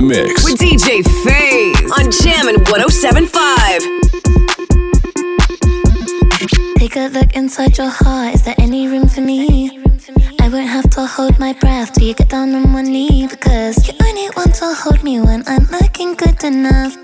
the 0.00 0.06
mix. 0.06 0.44
With 0.44 0.58
DJ 0.58 1.02
Faze 1.24 1.92
on 1.98 2.10
Jammin' 2.10 2.64
1075. 2.64 3.82
Take 6.78 6.96
a 6.96 7.08
look 7.08 7.34
inside 7.34 7.76
your 7.76 7.88
heart. 7.90 8.34
Is 8.34 8.42
there 8.42 8.54
any 8.58 8.88
room 8.88 9.08
for 9.08 9.20
me? 9.20 9.78
I 10.40 10.48
won't 10.48 10.68
have 10.68 10.88
to 10.90 11.06
hold 11.06 11.38
my 11.38 11.52
breath 11.52 11.92
till 11.92 12.06
you 12.06 12.14
get 12.14 12.28
down 12.28 12.54
on 12.54 12.72
one 12.72 12.86
knee 12.86 13.26
because 13.28 13.86
you 13.86 13.94
only 14.02 14.28
want 14.36 14.54
to 14.56 14.74
hold 14.74 15.02
me 15.02 15.20
when 15.20 15.42
I'm 15.46 15.66
looking 15.66 16.14
good 16.14 16.42
enough. 16.44 16.96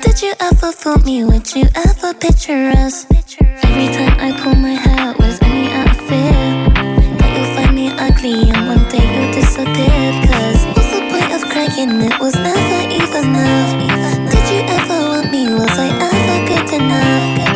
Did 0.00 0.22
you 0.22 0.34
ever 0.40 0.72
fool 0.72 0.98
me? 0.98 1.24
Would 1.24 1.54
you 1.54 1.66
ever 1.74 2.14
picture 2.14 2.70
us? 2.76 3.06
Every 3.66 3.88
time 3.96 4.16
I 4.20 4.32
pull 4.40 4.54
my 4.54 4.74
hair 4.74 5.14
was 5.18 5.40
only 5.42 5.68
out 5.72 5.90
of 5.90 5.96
fear 6.08 6.32
that 7.18 7.30
you'll 7.34 7.54
find 7.56 7.74
me 7.74 7.90
ugly 7.90 8.50
and 8.50 8.68
one 8.68 8.88
day 8.88 9.04
you'll 9.14 9.32
disappear. 9.34 10.25
Crying? 11.66 12.00
It 12.00 12.20
was 12.20 12.34
never 12.36 12.94
even 12.94 13.34
enough. 13.34 14.30
Did 14.30 14.50
you 14.50 14.60
ever 14.68 15.08
want 15.08 15.32
me? 15.32 15.52
Was 15.52 15.76
I 15.76 15.88
ever 15.88 16.46
good 16.46 16.74
enough? 16.80 17.55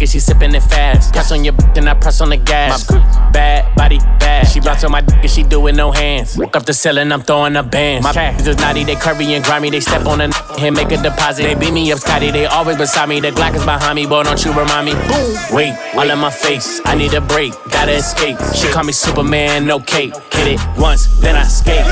And 0.00 0.08
she 0.08 0.18
sipping 0.20 0.54
it 0.54 0.62
fast. 0.62 1.12
Press 1.12 1.30
on 1.32 1.44
your 1.44 1.52
b- 1.54 1.64
and 1.76 1.88
I 1.88 1.94
press 1.94 2.20
on 2.20 2.30
the 2.30 2.36
gas. 2.36 2.90
My 2.90 3.30
bad 3.32 3.74
body 3.76 3.98
bad. 4.18 4.48
She 4.48 4.60
bounce 4.60 4.82
on 4.84 4.90
my 4.90 5.00
dick 5.00 5.18
and 5.20 5.30
she 5.30 5.42
do 5.42 5.66
it 5.66 5.74
no 5.74 5.92
hands. 5.92 6.36
Walk 6.36 6.56
up 6.56 6.64
the 6.64 6.72
ceiling, 6.74 7.12
I'm 7.12 7.22
throwing 7.22 7.56
up 7.56 7.70
bands. 7.70 8.02
My 8.04 8.12
cash 8.12 8.46
is 8.46 8.56
naughty, 8.58 8.84
they 8.84 8.94
curvy 8.96 9.26
and 9.36 9.44
grimy. 9.44 9.70
They 9.70 9.80
step 9.80 10.06
on 10.06 10.20
a 10.20 10.30
and 10.58 10.74
make 10.76 10.90
a 10.92 10.96
deposit. 11.00 11.44
They 11.44 11.54
beat 11.54 11.72
me 11.72 11.90
up, 11.92 11.98
Scotty. 11.98 12.30
They 12.30 12.46
always 12.46 12.76
beside 12.76 13.08
me. 13.08 13.20
The 13.20 13.30
Glock 13.30 13.54
is 13.54 13.64
behind 13.64 13.96
me, 13.96 14.06
boy. 14.06 14.24
Don't 14.24 14.42
you 14.44 14.52
remind 14.52 14.86
me? 14.86 14.92
Boom. 14.92 15.36
Wait, 15.52 15.74
all 15.94 16.08
in 16.10 16.18
my 16.18 16.30
face. 16.30 16.80
I 16.84 16.94
need 16.94 17.14
a 17.14 17.20
break, 17.20 17.52
gotta 17.70 17.92
escape. 17.92 18.38
She 18.54 18.68
call 18.72 18.84
me 18.84 18.92
Superman, 18.92 19.66
no 19.66 19.78
cape. 19.78 20.14
Hit 20.32 20.58
it 20.58 20.60
once, 20.78 21.06
then 21.20 21.36
I 21.36 21.44
skate. 21.44 21.86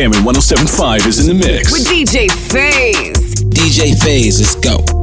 Jammin' 0.00 0.24
1075 0.24 1.06
is 1.06 1.28
in 1.28 1.36
the 1.36 1.46
mix. 1.46 1.70
With 1.70 1.86
DJ 1.86 2.30
FaZe. 2.30 3.44
DJ 3.44 3.94
FaZe, 4.02 4.40
let's 4.40 4.54
go. 4.54 4.99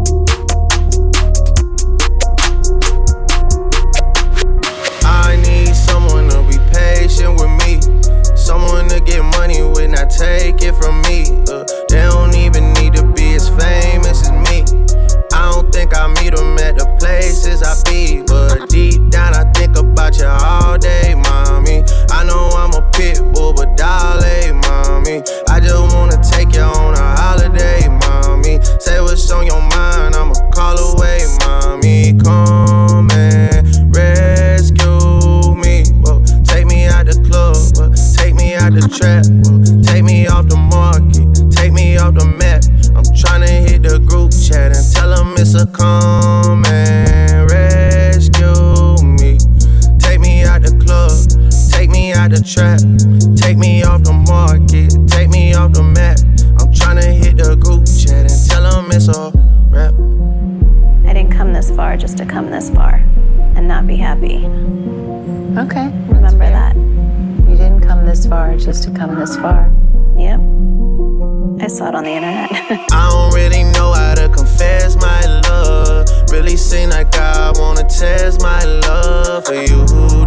just 68.67 68.83
to 68.83 68.91
come 68.91 69.15
this 69.15 69.37
far. 69.37 69.71
Yep. 70.17 70.41
I 71.61 71.67
saw 71.67 71.87
it 71.87 71.95
on 71.95 72.03
the 72.03 72.09
internet. 72.09 72.51
I 72.91 73.09
don't 73.09 73.33
really 73.33 73.63
know 73.63 73.93
how 73.93 74.13
to 74.15 74.27
confess 74.27 74.97
my 74.97 75.21
love. 75.47 76.05
Really 76.31 76.57
seem 76.57 76.89
like 76.89 77.15
I 77.15 77.53
wanna 77.55 77.87
test 77.87 78.41
my 78.41 78.61
love 78.65 79.45
for 79.45 79.53
you 79.53 80.26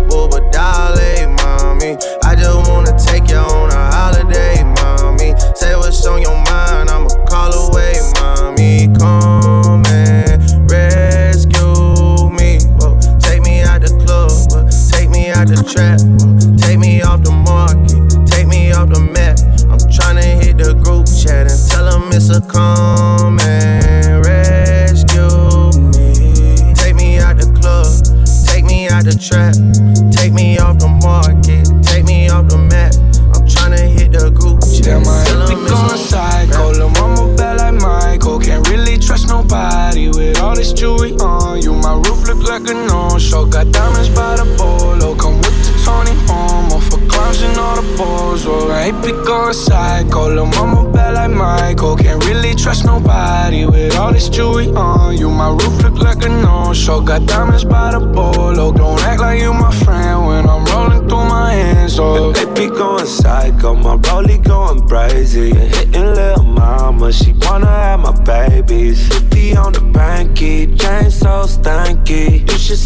The 22.31 22.39
come. 22.39 22.70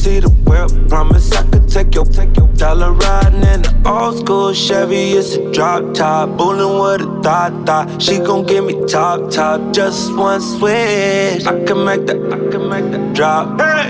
See 0.05 0.19
the 0.19 0.29
whip. 0.45 0.69
Promise 0.87 1.31
I 1.31 1.43
could 1.49 1.67
take 1.67 1.95
your, 1.95 2.05
take 2.05 2.37
your 2.37 2.47
dollar 2.63 2.91
riding 2.93 3.43
in 3.53 3.61
the 3.63 3.73
old 3.85 4.19
school 4.19 4.53
Chevy. 4.53 5.17
It's 5.19 5.33
a 5.35 5.51
drop 5.51 5.93
top. 5.93 6.37
Bullin' 6.37 6.73
with 6.81 7.09
a 7.09 7.09
thought 7.23 7.53
thought. 7.65 8.01
She 8.01 8.19
gon' 8.19 8.45
give 8.45 8.65
me 8.65 8.75
top 8.85 9.31
top. 9.31 9.73
Just 9.73 10.15
one 10.15 10.41
switch. 10.41 11.43
I 11.51 11.53
can 11.67 11.79
make 11.89 12.05
that, 12.05 12.19
I 12.35 12.37
can 12.51 12.63
make 12.69 12.87
that 12.93 13.13
drop. 13.15 13.59
Hey. 13.59 13.89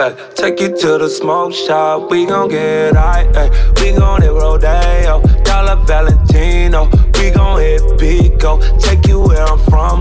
Uh, 0.00 0.12
take 0.34 0.60
you 0.60 0.68
to 0.68 0.98
the 1.02 1.10
smoke 1.10 1.52
shop, 1.52 2.10
we 2.10 2.24
gon' 2.24 2.48
get 2.48 2.94
high. 2.94 3.26
Uh, 3.40 3.50
we 3.80 3.92
gon' 3.92 4.22
hit 4.22 4.32
Rodeo, 4.32 5.20
Dollar 5.42 5.76
Valentino. 5.84 6.88
We 7.16 7.30
gon' 7.32 7.60
hit 7.60 7.82
Pico, 7.98 8.60
take 8.78 9.06
you 9.08 9.20
where 9.20 9.44
I'm 9.44 9.58
from. 9.68 9.98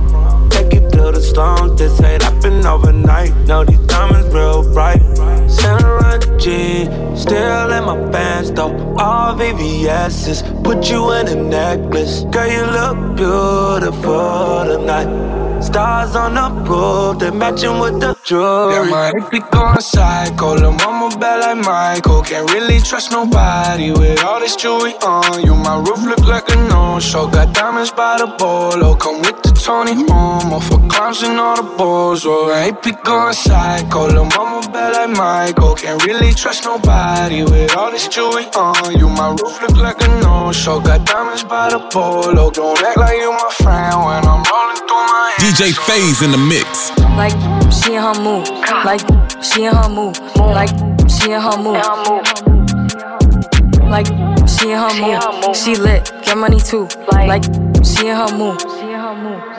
Take 0.52 0.74
you 0.76 0.82
to 0.92 1.12
the 1.16 1.20
slums, 1.20 1.78
this 1.80 2.00
ain't 2.02 2.22
happen 2.22 2.66
overnight. 2.66 3.36
No, 3.48 3.66
these 3.66 3.84
diamonds 3.88 4.34
real 4.34 4.62
bright. 4.74 5.09
Still 7.20 7.72
in 7.74 7.84
my 7.84 8.12
pants 8.12 8.50
though. 8.52 8.72
All 8.98 9.36
VVS's, 9.36 10.42
put 10.64 10.90
you 10.90 11.12
in 11.12 11.28
a 11.28 11.36
necklace. 11.36 12.24
Girl, 12.32 12.48
you 12.48 12.66
look 12.66 13.18
beautiful 13.18 14.64
tonight. 14.66 15.59
Stars 15.70 16.16
on 16.16 16.34
the 16.34 16.50
roof, 16.68 17.20
they 17.20 17.30
matching 17.30 17.78
with 17.78 18.02
the 18.02 18.18
jewelry. 18.26 18.74
Yeah, 18.74 18.90
my 18.90 19.12
hippie 19.14 19.30
be 19.30 19.40
going 19.52 19.80
psycho. 19.80 20.56
Lil' 20.56 20.72
mama 20.72 21.16
bad 21.20 21.42
like 21.46 21.64
Michael. 21.64 22.24
Can't 22.24 22.52
really 22.52 22.80
trust 22.80 23.12
nobody 23.12 23.92
with 23.92 24.24
all 24.24 24.40
this 24.40 24.56
jewelry 24.56 24.96
on 25.06 25.46
you. 25.46 25.54
My 25.54 25.78
roof 25.78 26.02
look 26.02 26.26
like 26.26 26.50
a 26.50 26.56
no-show. 26.56 27.28
Got 27.28 27.54
diamonds 27.54 27.92
by 27.92 28.18
the 28.18 28.26
bolo. 28.40 28.96
Come 28.96 29.22
with 29.22 29.44
the 29.44 29.52
Tony 29.52 29.94
Momo 29.94 30.58
for 30.58 30.82
clowns 30.90 31.22
and 31.22 31.38
all 31.38 31.56
the 31.62 31.78
balls. 31.78 32.26
Oh, 32.26 32.52
ain't 32.52 32.82
be 32.82 32.92
going 33.04 33.34
psycho. 33.34 34.08
Lil' 34.08 34.26
mama 34.26 34.68
bad 34.74 34.98
like 34.98 35.16
Michael. 35.16 35.76
Can't 35.76 36.04
really 36.04 36.34
trust 36.34 36.66
nobody 36.66 37.44
with 37.44 37.78
all 37.78 37.92
this 37.92 38.08
jewelry 38.08 38.46
on 38.58 38.98
you. 38.98 39.08
My 39.08 39.30
roof 39.38 39.62
look 39.62 39.78
like 39.78 40.02
a 40.02 40.08
no-show. 40.26 40.80
Got 40.80 41.06
diamonds 41.06 41.44
by 41.44 41.70
the 41.70 41.78
polo. 41.94 42.50
Don't 42.50 42.82
act 42.82 42.98
like 42.98 43.20
you 43.22 43.30
my 43.30 43.52
friend 43.62 43.96
when 44.02 44.26
I'm 44.26 44.42
rolling 44.50 44.82
my. 44.82 44.89
DJ 45.40 45.74
FaZe 45.74 46.22
in 46.24 46.32
the 46.32 46.38
mix. 46.38 46.92
Like 47.16 47.34
she 47.72 47.96
in 47.96 48.02
her 48.02 48.14
move. 48.22 48.48
Like 48.84 49.02
she 49.44 49.64
in 49.64 49.74
her 49.74 49.90
move. 49.90 50.20
Like 50.38 50.70
she 51.10 51.32
in 51.32 51.42
her 51.42 51.58
move. 51.58 51.82
Like 53.90 54.08
she 54.48 54.72
in 54.72 54.78
her 54.78 54.94
move. 55.02 55.56
She 55.56 55.76
lit. 55.76 56.12
Get 56.24 56.38
money 56.38 56.60
too. 56.60 56.88
Like 57.12 57.44
she 57.84 58.08
in 58.08 58.16
her 58.16 58.32
move. 58.38 58.60
She 58.62 58.92
in 58.92 59.59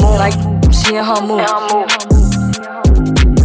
Like, 0.00 0.34
she 0.72 0.96
in 0.96 1.04
her 1.04 1.20
mood. 1.20 1.46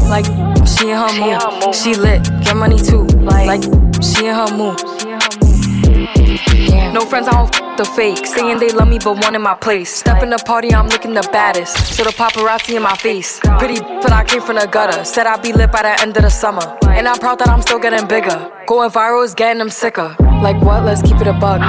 Like, 0.10 0.26
she 0.68 0.90
in 0.90 0.98
her 0.98 1.14
mood. 1.20 1.76
She 1.76 1.96
lit, 1.96 2.24
get 2.44 2.56
money 2.56 2.78
too. 2.78 3.04
Like, 3.24 3.64
she 4.02 4.28
in 4.28 4.36
her 4.36 4.50
mood. 4.56 4.80
No 6.94 7.02
friends, 7.02 7.28
I 7.28 7.32
don't 7.32 7.56
f 7.56 7.78
the 7.78 7.86
fake. 7.86 8.26
Saying 8.28 8.60
they 8.60 8.70
love 8.70 8.88
me, 8.88 9.00
but 9.00 9.18
one 9.18 9.36
in 9.36 9.42
my 9.42 9.56
place. 9.56 9.92
Step 9.94 10.22
in 10.22 10.30
the 10.30 10.38
party, 10.38 10.74
I'm 10.74 10.88
looking 10.88 11.14
the 11.14 11.28
baddest. 11.32 11.96
So 11.96 12.04
the 12.04 12.12
paparazzi 12.12 12.76
in 12.76 12.84
my 12.84 12.96
face. 12.96 13.40
Pretty, 13.58 13.80
but 13.80 14.12
I 14.12 14.24
came 14.24 14.42
from 14.42 14.58
the 14.58 14.68
gutter. 14.68 15.04
Said 15.04 15.26
I'd 15.26 15.42
be 15.42 15.54
lit 15.54 15.72
by 15.72 15.82
the 15.82 16.02
end 16.02 16.16
of 16.18 16.24
the 16.24 16.30
summer. 16.30 16.78
And 16.88 17.08
I'm 17.08 17.18
proud 17.18 17.40
that 17.40 17.50
I'm 17.50 17.62
still 17.62 17.80
getting 17.80 18.08
bigger. 18.08 18.52
Going 18.68 18.92
viral 18.92 19.24
is 19.26 19.34
getting 19.34 19.58
them 19.58 19.70
sicker. 19.70 20.16
Like 20.20 20.62
what? 20.62 20.84
Let's 20.84 21.02
keep 21.02 21.20
it 21.20 21.28
a 21.28 21.34
bug. 21.34 21.62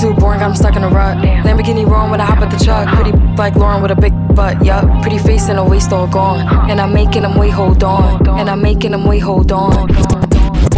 Too 0.00 0.14
boring, 0.14 0.40
I'm 0.40 0.54
stuck 0.54 0.76
in 0.76 0.82
a 0.82 0.88
rut. 0.88 1.18
Lamborghini 1.18 1.86
roaring 1.86 2.10
when 2.10 2.22
I 2.22 2.24
hop 2.24 2.38
at 2.38 2.50
the 2.50 2.64
truck. 2.64 2.88
Pretty 2.94 3.12
like 3.36 3.54
Lauren 3.54 3.82
with 3.82 3.90
a 3.90 3.94
big 3.94 4.14
butt, 4.34 4.64
yup. 4.64 4.84
Pretty 5.02 5.18
face 5.18 5.50
and 5.50 5.58
a 5.58 5.64
waist 5.64 5.92
all 5.92 6.06
gone. 6.06 6.40
And 6.70 6.80
I'm 6.80 6.94
making 6.94 7.20
them 7.20 7.36
wait, 7.36 7.50
hold 7.50 7.84
on. 7.84 8.26
And 8.38 8.48
I'm 8.48 8.62
making 8.62 8.92
them 8.92 9.04
wait, 9.04 9.18
hold 9.18 9.52
on. 9.52 9.88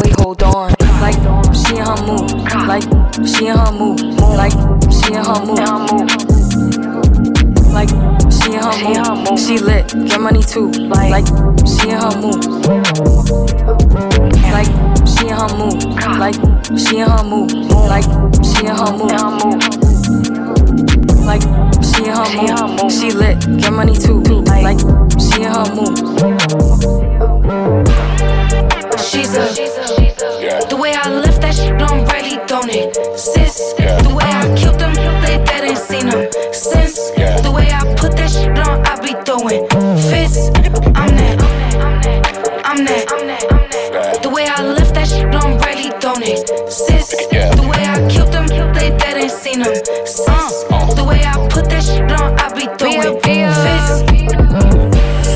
Wait, 0.00 0.12
hold 0.18 0.42
on. 0.42 0.74
Like 1.00 1.14
she 1.54 1.76
in 1.76 1.86
her 1.86 2.02
mood. 2.02 2.32
Like 2.66 2.82
she 3.24 3.46
in 3.46 3.56
her 3.56 3.70
mood. 3.70 4.00
Like 4.18 4.52
she 4.90 5.14
in 5.14 5.22
her 5.22 5.38
mood. 5.38 5.60
Like 7.70 7.90
she 8.32 8.54
in 8.54 8.60
her 8.60 9.14
mood. 9.14 9.38
She 9.38 9.58
lit, 9.58 9.86
get 10.08 10.20
money 10.20 10.42
too. 10.42 10.68
Like 10.90 11.26
she 11.64 11.90
in 11.90 12.00
her 12.00 12.16
mood. 12.20 12.44
Like 14.50 14.91
she 15.22 15.28
in 15.28 15.36
her 15.36 15.56
mood. 15.56 15.84
Like 16.18 16.34
she 16.76 16.98
in 16.98 17.08
her 17.08 17.22
mood. 17.22 17.52
Like 17.70 18.04
she 18.42 18.66
in 18.66 18.74
her 18.74 18.92
mood. 18.92 19.62
Like 21.24 21.42
she 21.82 22.04
in 22.04 22.14
her 22.16 22.66
mood. 22.66 22.90
She 22.90 23.12
lit, 23.12 23.38
get 23.60 23.72
money 23.72 23.94
too. 23.94 24.20
Like 24.46 24.80
she 25.20 25.42
in 25.42 25.52
her 25.52 25.74
mood. 25.74 25.98
She's 28.98 29.34
a. 29.36 29.46
The 30.68 30.76
way 30.76 30.92
I 30.94 31.10
left 31.10 31.40
that 31.42 31.54
shit 31.54 31.80
on 31.82 32.04
Riley, 32.06 32.38
don't 32.46 32.68
it? 32.68 32.94
Sis, 33.18 33.74
the 33.74 34.14
way 34.14 34.24
I 34.24 34.54
killed 34.56 34.80
them, 34.80 34.94
they 35.22 35.42
dead 35.44 35.64
ain't 35.64 35.78
seen 35.78 36.06
them 36.06 36.30
since. 36.52 37.10
The 37.42 37.52
way 37.54 37.68
I 37.70 37.94
put 37.94 38.16
that 38.16 38.30
shit 38.30 38.58
on, 38.58 38.84
I 38.86 38.98
be 39.00 39.14
throwing 39.24 39.68
fists. 40.10 40.61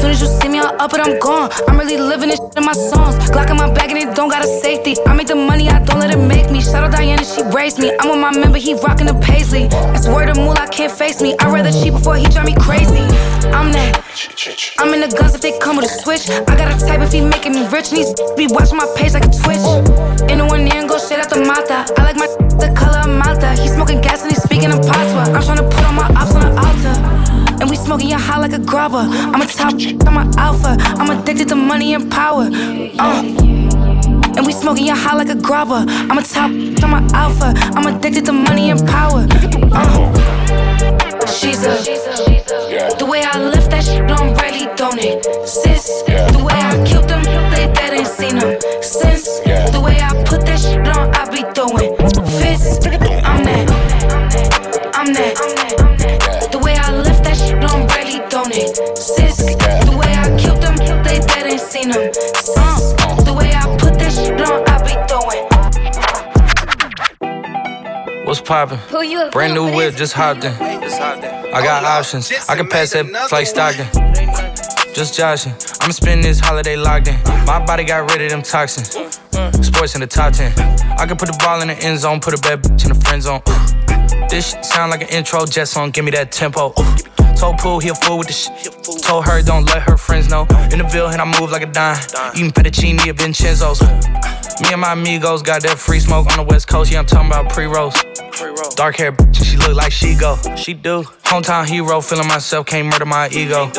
Soon 0.00 0.10
as 0.10 0.20
you 0.20 0.26
see 0.26 0.48
me, 0.48 0.58
I'll 0.58 0.74
up 0.80 0.92
it, 0.92 1.00
I'm 1.00 1.18
gone. 1.18 1.50
I'm 1.68 1.78
really 1.78 1.96
living 1.96 2.28
this 2.28 2.38
shit 2.38 2.56
in 2.56 2.64
my 2.64 2.72
songs. 2.72 3.16
Glock 3.30 3.50
in 3.50 3.56
my 3.56 3.72
bag 3.72 3.90
and 3.90 3.98
it 3.98 4.14
don't 4.14 4.28
got 4.28 4.44
a 4.44 4.46
safety. 4.46 4.94
I 5.06 5.14
make 5.14 5.28
the 5.28 5.34
money, 5.34 5.68
I 5.68 5.82
don't 5.84 6.00
let 6.00 6.10
it 6.10 6.18
make 6.18 6.50
me. 6.50 6.60
Shout 6.60 6.84
out 6.84 6.92
Diana, 6.92 7.24
she 7.24 7.42
raised 7.54 7.78
me. 7.78 7.92
I'm 8.00 8.10
with 8.10 8.20
my 8.20 8.36
member, 8.36 8.58
he 8.58 8.74
rockin' 8.74 9.06
the 9.06 9.14
paisley. 9.14 9.68
That's 9.68 10.08
word 10.08 10.28
of 10.28 10.36
moolah, 10.36 10.68
can't 10.70 10.92
face 10.92 11.22
me. 11.22 11.34
I'd 11.38 11.52
rather 11.52 11.70
cheat 11.70 11.92
before 11.92 12.16
he 12.16 12.26
drive 12.26 12.46
me 12.46 12.54
crazy. 12.54 13.02
I'm 13.50 13.72
that. 13.72 14.02
I'm 14.78 14.92
in 14.94 15.00
the 15.00 15.08
guns 15.08 15.34
if 15.34 15.40
they 15.40 15.58
come 15.58 15.76
with 15.76 15.86
a 15.86 15.88
switch. 16.02 16.28
I 16.30 16.56
got 16.56 16.70
a 16.70 16.86
type 16.86 17.00
if 17.00 17.12
he 17.12 17.20
making 17.20 17.52
me 17.52 17.66
rich. 17.68 17.88
And 17.90 17.98
these 17.98 18.14
be 18.36 18.46
watching 18.46 18.76
my 18.76 18.86
page 18.96 19.14
like 19.14 19.26
a 19.26 19.32
twitch. 19.32 19.62
In 20.30 20.38
the 20.38 20.46
one 20.46 20.64
near 20.64 20.76
and 20.76 20.88
go 20.88 20.98
straight 20.98 21.20
out 21.20 21.30
the 21.30 21.40
mata. 21.40 21.86
I 21.98 22.02
like 22.02 22.16
my 22.16 22.26
the 22.58 22.74
color 22.74 22.98
of 22.98 23.10
Malta. 23.10 23.54
He 23.60 23.68
smoking 23.68 24.00
gas 24.00 24.22
and 24.22 24.32
he 24.32 24.38
speaking 24.38 24.70
in 24.70 24.78
patois. 24.78 25.30
I'm 25.34 25.42
trying 25.42 25.58
to 25.58 25.68
put 25.68 25.84
all 25.84 25.92
my 25.92 26.08
ops 26.14 26.34
on 26.34 26.42
the 26.42 26.52
altar. 26.58 27.35
Smoking 27.86 28.08
your 28.08 28.18
high 28.18 28.40
like 28.40 28.52
a 28.52 28.58
grubber. 28.58 29.06
I'm 29.08 29.40
a 29.40 29.46
top, 29.46 29.74
I'm 30.08 30.16
an 30.16 30.36
alpha. 30.40 30.74
I'm 30.80 31.08
addicted 31.16 31.48
to 31.50 31.54
money 31.54 31.94
and 31.94 32.10
power. 32.10 32.48
Uh. 32.98 33.22
And 34.36 34.44
we 34.44 34.50
smoking 34.50 34.86
your 34.86 34.96
high 34.96 35.14
like 35.14 35.28
a 35.28 35.36
grubber. 35.36 35.84
I'm 35.86 36.18
a 36.18 36.22
top, 36.22 36.50
I'm 36.50 36.94
an 36.94 37.14
alpha. 37.14 37.52
I'm 37.76 37.86
addicted 37.86 38.24
to 38.24 38.32
money 38.32 38.70
and 38.70 38.84
power. 38.88 39.24
Uh. 39.70 41.26
She's 41.28 41.62
a. 41.62 41.76
The 42.98 43.06
way 43.08 43.22
I 43.22 43.38
left 43.38 43.70
that 43.70 43.84
shit 43.84 44.10
on 44.10 44.34
Riley, 44.34 44.66
don't 44.74 44.98
it? 44.98 45.24
Sis, 45.46 46.02
the 46.06 46.42
way 46.44 46.54
I 46.54 46.84
killed 46.84 47.08
them, 47.08 47.22
they 47.52 47.72
dead 47.72 47.92
ain't 47.92 48.08
seen 48.08 48.40
them 48.40 48.58
since. 48.82 49.38
The 49.70 49.80
way 49.80 50.00
I 50.00 50.10
put 50.24 50.44
that 50.46 50.58
shit 50.58 50.88
on, 50.88 51.14
I 51.14 51.30
be 51.30 51.42
throwing 51.54 51.96
fists. 52.42 52.84
I'm 52.84 53.44
that. 53.44 53.70
I'm 54.92 55.14
that. 55.14 55.36
The 55.36 55.36
way 55.36 55.36
I 55.36 55.36
left 55.36 55.46
that 55.46 55.55
poppin'? 68.46 68.78
Brand 69.32 69.54
new 69.54 69.74
whip, 69.74 69.96
just 69.96 70.12
hopped 70.12 70.44
in. 70.44 70.52
I 70.52 71.62
got 71.62 71.84
options. 71.84 72.30
I 72.48 72.56
can 72.56 72.68
pass 72.68 72.92
that 72.92 73.06
like 73.32 73.46
Stockton. 73.46 73.86
Just 74.94 75.16
joshing. 75.16 75.52
I'ma 75.80 75.92
spend 75.92 76.24
this 76.24 76.40
holiday 76.40 76.76
locked 76.76 77.08
in. 77.08 77.16
My 77.44 77.62
body 77.64 77.84
got 77.84 78.10
rid 78.10 78.22
of 78.22 78.30
them 78.30 78.42
toxins. 78.42 78.90
Sports 79.66 79.94
in 79.94 80.00
the 80.00 80.06
top 80.06 80.32
10. 80.32 80.52
I 80.98 81.06
can 81.06 81.16
put 81.16 81.28
the 81.28 81.36
ball 81.38 81.60
in 81.60 81.68
the 81.68 81.78
end 81.78 81.98
zone, 81.98 82.20
put 82.20 82.32
a 82.32 82.40
bad 82.40 82.62
bitch 82.62 82.84
in 82.84 82.92
the 82.96 83.04
friend 83.04 83.22
zone. 83.22 83.42
This 84.30 84.52
shit 84.52 84.64
sound 84.64 84.90
like 84.90 85.02
an 85.02 85.08
intro 85.08 85.44
jet 85.44 85.66
song, 85.66 85.90
give 85.90 86.04
me 86.04 86.10
that 86.12 86.32
tempo. 86.32 86.72
Told 87.36 87.58
Pooh 87.58 87.78
he 87.78 87.88
a 87.90 87.94
fool 87.94 88.18
with 88.18 88.28
the 88.28 88.32
shit. 88.32 89.02
Told 89.02 89.26
her 89.26 89.42
don't 89.42 89.64
let 89.66 89.82
her 89.82 89.96
friends 89.96 90.28
know. 90.28 90.46
In 90.72 90.78
the 90.78 90.88
Ville, 90.90 91.08
and 91.08 91.20
I 91.20 91.40
move 91.40 91.50
like 91.50 91.62
a 91.62 91.66
dime. 91.66 91.98
Eating 92.34 92.50
fettuccine 92.50 92.98
at 93.06 93.16
Vincenzo's. 93.16 93.80
Me 94.62 94.72
and 94.72 94.80
my 94.80 94.94
amigos 94.94 95.42
got 95.42 95.62
that 95.62 95.78
free 95.78 96.00
smoke 96.00 96.26
on 96.30 96.38
the 96.38 96.42
west 96.42 96.66
coast. 96.66 96.90
Yeah, 96.90 97.00
I'm 97.00 97.06
talking 97.06 97.28
about 97.28 97.50
pre-rolls. 97.52 97.94
Dark 98.74 98.96
hair, 98.96 99.12
bitch, 99.12 99.44
she 99.44 99.56
look 99.56 99.74
like 99.74 99.92
she 99.92 100.14
go. 100.14 100.38
She 100.56 100.74
do. 100.74 101.02
Hometown 101.24 101.66
hero, 101.66 102.00
feeling 102.00 102.28
myself, 102.28 102.66
can't 102.66 102.86
murder 102.88 103.04
my 103.04 103.28
ego. 103.28 103.70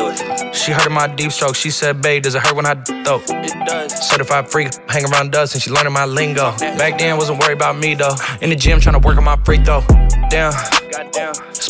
She 0.52 0.72
heard 0.72 0.86
of 0.86 0.92
my 0.92 1.06
deep 1.08 1.32
stroke. 1.32 1.56
She 1.56 1.70
said, 1.70 2.00
babe, 2.00 2.22
does 2.22 2.34
it 2.34 2.42
hurt 2.42 2.54
when 2.54 2.66
I 2.66 2.74
though? 2.74 3.20
It 3.28 3.66
does. 3.66 4.08
Certified 4.08 4.50
freak, 4.50 4.68
hang 4.88 5.04
around 5.06 5.32
dust, 5.32 5.54
and 5.54 5.62
she 5.62 5.70
learning 5.70 5.92
my 5.92 6.04
lingo. 6.04 6.56
Back 6.58 6.98
then, 6.98 7.16
wasn't 7.16 7.40
worried 7.40 7.56
about 7.56 7.76
me 7.76 7.94
though. 7.94 8.14
In 8.40 8.50
the 8.50 8.56
gym, 8.56 8.80
trying 8.80 9.00
to 9.00 9.06
work 9.06 9.16
on 9.18 9.24
my 9.24 9.36
free 9.44 9.62
throw. 9.62 9.82
Damn. 10.30 10.52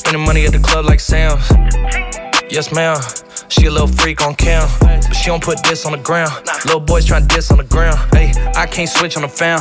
Spending 0.08 0.24
money 0.24 0.46
at 0.46 0.52
the 0.52 0.58
club 0.58 0.86
like 0.86 1.00
Sam's. 1.00 1.46
Yes, 2.50 2.72
ma'am. 2.72 2.96
She 3.48 3.66
a 3.66 3.70
little 3.70 3.86
freak 3.86 4.22
on 4.22 4.34
cam, 4.36 4.66
but 4.80 5.02
she 5.14 5.26
don't 5.26 5.42
put 5.42 5.62
this 5.64 5.84
on 5.84 5.92
the 5.92 5.98
ground. 5.98 6.32
Little 6.64 6.80
boys 6.80 7.04
trying 7.04 7.28
to 7.28 7.34
diss 7.34 7.50
on 7.50 7.58
the 7.58 7.64
ground. 7.64 7.98
Hey, 8.14 8.32
I 8.56 8.64
can't 8.64 8.88
switch 8.88 9.16
on 9.18 9.22
the 9.22 9.28
fan. 9.28 9.60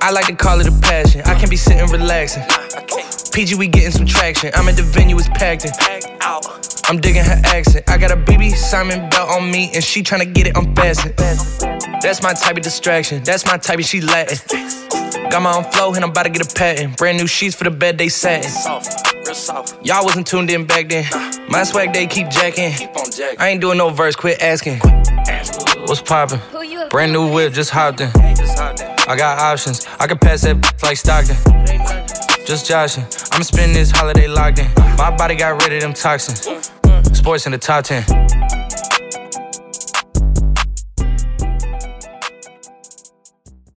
I 0.00 0.10
like 0.10 0.26
to 0.26 0.34
call 0.34 0.60
it 0.60 0.66
a 0.66 0.72
passion. 0.80 1.22
I 1.24 1.38
can 1.38 1.48
be 1.48 1.56
sitting 1.56 1.86
relaxing. 1.90 2.42
PG, 3.32 3.54
we 3.54 3.68
getting 3.68 3.92
some 3.92 4.06
traction. 4.06 4.50
I'm 4.54 4.68
at 4.68 4.76
the 4.76 4.82
venue, 4.82 5.16
it's 5.16 5.28
packed 5.28 5.64
in. 5.64 5.72
I'm 6.84 7.00
digging 7.00 7.24
her 7.24 7.40
accent. 7.44 7.88
I 7.88 7.96
got 7.96 8.10
a 8.10 8.16
BB 8.16 8.54
Simon 8.54 9.08
belt 9.08 9.30
on 9.30 9.50
me, 9.50 9.70
and 9.74 9.82
she 9.82 10.02
tryna 10.02 10.32
get 10.34 10.48
it 10.48 10.56
unfastened. 10.56 11.14
That's 12.02 12.22
my 12.22 12.32
type 12.32 12.56
of 12.56 12.62
distraction. 12.62 13.22
That's 13.22 13.46
my 13.46 13.56
type 13.56 13.78
of 13.78 13.84
she 13.84 14.00
Latin. 14.00 14.38
Got 15.30 15.42
my 15.42 15.56
own 15.56 15.64
flow, 15.64 15.94
and 15.94 16.04
I'm 16.04 16.10
about 16.10 16.24
to 16.24 16.30
get 16.30 16.44
a 16.44 16.54
patent. 16.54 16.98
Brand 16.98 17.16
new 17.16 17.26
sheets 17.26 17.54
for 17.54 17.64
the 17.64 17.70
bed 17.70 17.96
they 17.96 18.08
satin. 18.08 18.50
Y'all 19.82 20.04
wasn't 20.04 20.26
tuned 20.26 20.50
in 20.50 20.66
back 20.66 20.88
then. 20.88 21.06
My 21.48 21.62
swag 21.62 21.92
they 21.92 22.06
keep 22.06 22.28
jacking. 22.28 22.74
I 23.38 23.48
ain't 23.50 23.60
doing 23.60 23.78
no 23.78 23.90
verse, 23.90 24.16
quit 24.16 24.42
asking. 24.42 24.80
What's 25.86 26.02
poppin'? 26.02 26.40
Brand 26.90 27.12
new 27.12 27.32
whip, 27.32 27.52
just 27.52 27.70
hopped 27.70 28.00
in. 28.00 28.10
I 29.08 29.16
got 29.16 29.38
options. 29.38 29.86
I 29.98 30.06
can 30.06 30.18
pass 30.18 30.42
that 30.42 30.56
like 30.82 30.96
Stockton. 30.96 31.36
Just 32.46 32.66
joshing. 32.66 33.04
I'ma 33.32 33.44
spend 33.44 33.74
this 33.74 33.90
holiday 33.90 34.28
locked 34.28 34.58
in. 34.58 34.68
My 34.96 35.14
body 35.14 35.34
got 35.34 35.62
rid 35.62 35.72
of 35.74 35.80
them 35.82 35.94
toxins. 35.94 36.48
Sports 37.16 37.46
in 37.46 37.52
the 37.52 37.58
top 37.58 37.84
10. 37.84 38.61